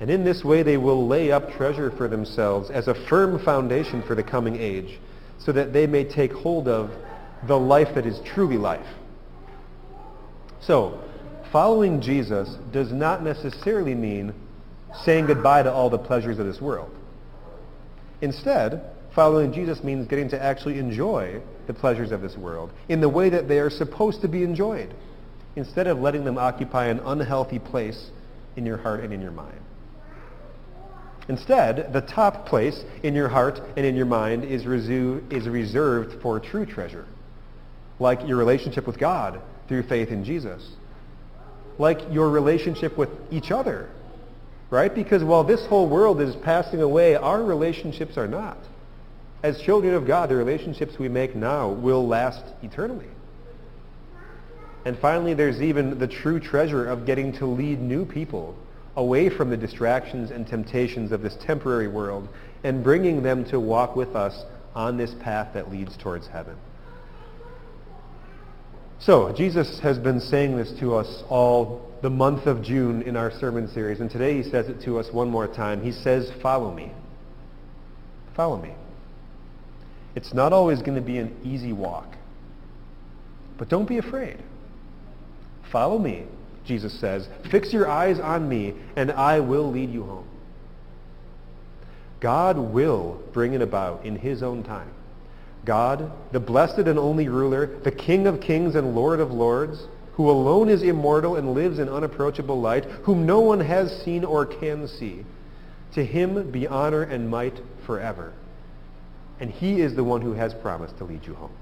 And 0.00 0.10
in 0.10 0.24
this 0.24 0.42
way 0.42 0.64
they 0.64 0.76
will 0.76 1.06
lay 1.06 1.30
up 1.30 1.52
treasure 1.52 1.92
for 1.92 2.08
themselves 2.08 2.70
as 2.70 2.88
a 2.88 3.06
firm 3.06 3.38
foundation 3.38 4.02
for 4.02 4.16
the 4.16 4.22
coming 4.24 4.56
age, 4.56 4.98
so 5.38 5.52
that 5.52 5.72
they 5.72 5.86
may 5.86 6.02
take 6.02 6.32
hold 6.32 6.66
of 6.66 6.90
the 7.46 7.56
life 7.56 7.94
that 7.94 8.04
is 8.04 8.18
truly 8.34 8.58
life. 8.58 8.88
So, 10.60 11.00
following 11.52 12.00
Jesus 12.00 12.48
does 12.72 12.92
not 12.92 13.22
necessarily 13.22 13.94
mean 13.94 14.34
saying 15.04 15.26
goodbye 15.26 15.62
to 15.62 15.72
all 15.72 15.90
the 15.90 15.98
pleasures 15.98 16.38
of 16.38 16.46
this 16.46 16.60
world. 16.60 16.90
Instead, 18.20 18.82
following 19.14 19.52
Jesus 19.52 19.82
means 19.82 20.06
getting 20.06 20.28
to 20.30 20.42
actually 20.42 20.78
enjoy 20.78 21.40
the 21.66 21.74
pleasures 21.74 22.12
of 22.12 22.20
this 22.20 22.36
world 22.36 22.72
in 22.88 23.00
the 23.00 23.08
way 23.08 23.28
that 23.28 23.48
they 23.48 23.58
are 23.58 23.70
supposed 23.70 24.20
to 24.22 24.28
be 24.28 24.42
enjoyed, 24.42 24.94
instead 25.56 25.86
of 25.86 25.98
letting 25.98 26.24
them 26.24 26.38
occupy 26.38 26.86
an 26.86 27.00
unhealthy 27.00 27.58
place 27.58 28.10
in 28.56 28.66
your 28.66 28.76
heart 28.76 29.00
and 29.00 29.12
in 29.12 29.20
your 29.20 29.30
mind. 29.30 29.60
Instead, 31.28 31.92
the 31.92 32.00
top 32.00 32.46
place 32.46 32.84
in 33.02 33.14
your 33.14 33.28
heart 33.28 33.60
and 33.76 33.84
in 33.84 33.94
your 33.94 34.06
mind 34.06 34.44
is, 34.44 34.64
resu- 34.64 35.30
is 35.30 35.46
reserved 35.46 36.22
for 36.22 36.40
true 36.40 36.64
treasure, 36.64 37.06
like 38.00 38.26
your 38.26 38.38
relationship 38.38 38.86
with 38.86 38.98
God 38.98 39.40
through 39.68 39.82
faith 39.82 40.08
in 40.08 40.24
Jesus, 40.24 40.76
like 41.78 42.12
your 42.12 42.28
relationship 42.28 42.96
with 42.96 43.10
each 43.30 43.50
other, 43.50 43.88
right? 44.70 44.94
Because 44.94 45.22
while 45.22 45.44
this 45.44 45.64
whole 45.66 45.88
world 45.88 46.20
is 46.20 46.36
passing 46.36 46.82
away, 46.82 47.14
our 47.14 47.42
relationships 47.42 48.18
are 48.18 48.28
not. 48.28 48.58
As 49.42 49.60
children 49.60 49.94
of 49.94 50.06
God, 50.06 50.28
the 50.28 50.36
relationships 50.36 50.98
we 50.98 51.08
make 51.08 51.36
now 51.36 51.68
will 51.68 52.06
last 52.06 52.44
eternally. 52.62 53.06
And 54.84 54.98
finally, 54.98 55.34
there's 55.34 55.62
even 55.62 55.98
the 55.98 56.08
true 56.08 56.40
treasure 56.40 56.86
of 56.86 57.06
getting 57.06 57.32
to 57.34 57.46
lead 57.46 57.80
new 57.80 58.04
people 58.04 58.56
away 58.96 59.28
from 59.28 59.50
the 59.50 59.56
distractions 59.56 60.30
and 60.32 60.46
temptations 60.46 61.12
of 61.12 61.22
this 61.22 61.36
temporary 61.36 61.88
world 61.88 62.28
and 62.64 62.82
bringing 62.82 63.22
them 63.22 63.44
to 63.44 63.60
walk 63.60 63.94
with 63.94 64.16
us 64.16 64.44
on 64.74 64.96
this 64.96 65.14
path 65.20 65.54
that 65.54 65.70
leads 65.70 65.96
towards 65.96 66.26
heaven. 66.26 66.56
So, 69.00 69.32
Jesus 69.32 69.78
has 69.80 69.98
been 69.98 70.20
saying 70.20 70.56
this 70.56 70.72
to 70.80 70.96
us 70.96 71.22
all 71.28 71.88
the 72.02 72.10
month 72.10 72.46
of 72.46 72.62
June 72.62 73.02
in 73.02 73.16
our 73.16 73.30
sermon 73.30 73.68
series, 73.68 74.00
and 74.00 74.10
today 74.10 74.42
he 74.42 74.48
says 74.48 74.68
it 74.68 74.82
to 74.82 74.98
us 74.98 75.12
one 75.12 75.30
more 75.30 75.46
time. 75.46 75.82
He 75.82 75.92
says, 75.92 76.30
follow 76.42 76.72
me. 76.72 76.92
Follow 78.34 78.60
me. 78.60 78.72
It's 80.14 80.34
not 80.34 80.52
always 80.52 80.80
going 80.80 80.96
to 80.96 81.00
be 81.00 81.18
an 81.18 81.36
easy 81.44 81.72
walk. 81.72 82.16
But 83.56 83.68
don't 83.68 83.88
be 83.88 83.98
afraid. 83.98 84.38
Follow 85.70 85.98
me, 85.98 86.24
Jesus 86.64 86.98
says. 86.98 87.28
Fix 87.50 87.72
your 87.72 87.88
eyes 87.88 88.18
on 88.18 88.48
me, 88.48 88.74
and 88.96 89.12
I 89.12 89.40
will 89.40 89.70
lead 89.70 89.90
you 89.90 90.04
home. 90.04 90.28
God 92.20 92.58
will 92.58 93.22
bring 93.32 93.52
it 93.52 93.62
about 93.62 94.04
in 94.04 94.16
his 94.16 94.42
own 94.42 94.64
time. 94.64 94.90
God, 95.68 96.10
the 96.32 96.40
blessed 96.40 96.88
and 96.88 96.98
only 96.98 97.28
ruler, 97.28 97.66
the 97.66 97.92
King 97.92 98.26
of 98.26 98.40
kings 98.40 98.74
and 98.74 98.94
Lord 98.94 99.20
of 99.20 99.32
lords, 99.32 99.86
who 100.14 100.30
alone 100.30 100.70
is 100.70 100.82
immortal 100.82 101.36
and 101.36 101.52
lives 101.52 101.78
in 101.78 101.90
unapproachable 101.90 102.58
light, 102.58 102.86
whom 103.04 103.26
no 103.26 103.40
one 103.40 103.60
has 103.60 104.02
seen 104.02 104.24
or 104.24 104.46
can 104.46 104.88
see. 104.88 105.26
To 105.92 106.02
him 106.02 106.50
be 106.50 106.66
honor 106.66 107.02
and 107.02 107.28
might 107.28 107.60
forever. 107.84 108.32
And 109.40 109.50
he 109.50 109.82
is 109.82 109.94
the 109.94 110.02
one 110.02 110.22
who 110.22 110.32
has 110.32 110.54
promised 110.54 110.96
to 110.98 111.04
lead 111.04 111.26
you 111.26 111.34
home. 111.34 111.52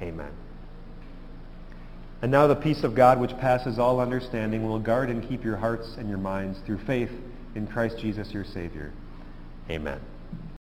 Amen. 0.00 0.30
And 2.22 2.30
now 2.30 2.46
the 2.46 2.54
peace 2.54 2.84
of 2.84 2.94
God, 2.94 3.20
which 3.20 3.36
passes 3.38 3.80
all 3.80 3.98
understanding, 3.98 4.64
will 4.64 4.78
guard 4.78 5.10
and 5.10 5.28
keep 5.28 5.42
your 5.42 5.56
hearts 5.56 5.96
and 5.98 6.08
your 6.08 6.18
minds 6.18 6.60
through 6.64 6.78
faith 6.86 7.10
in 7.56 7.66
Christ 7.66 7.98
Jesus 7.98 8.32
your 8.32 8.44
Savior. 8.44 8.92
Amen. 9.68 10.00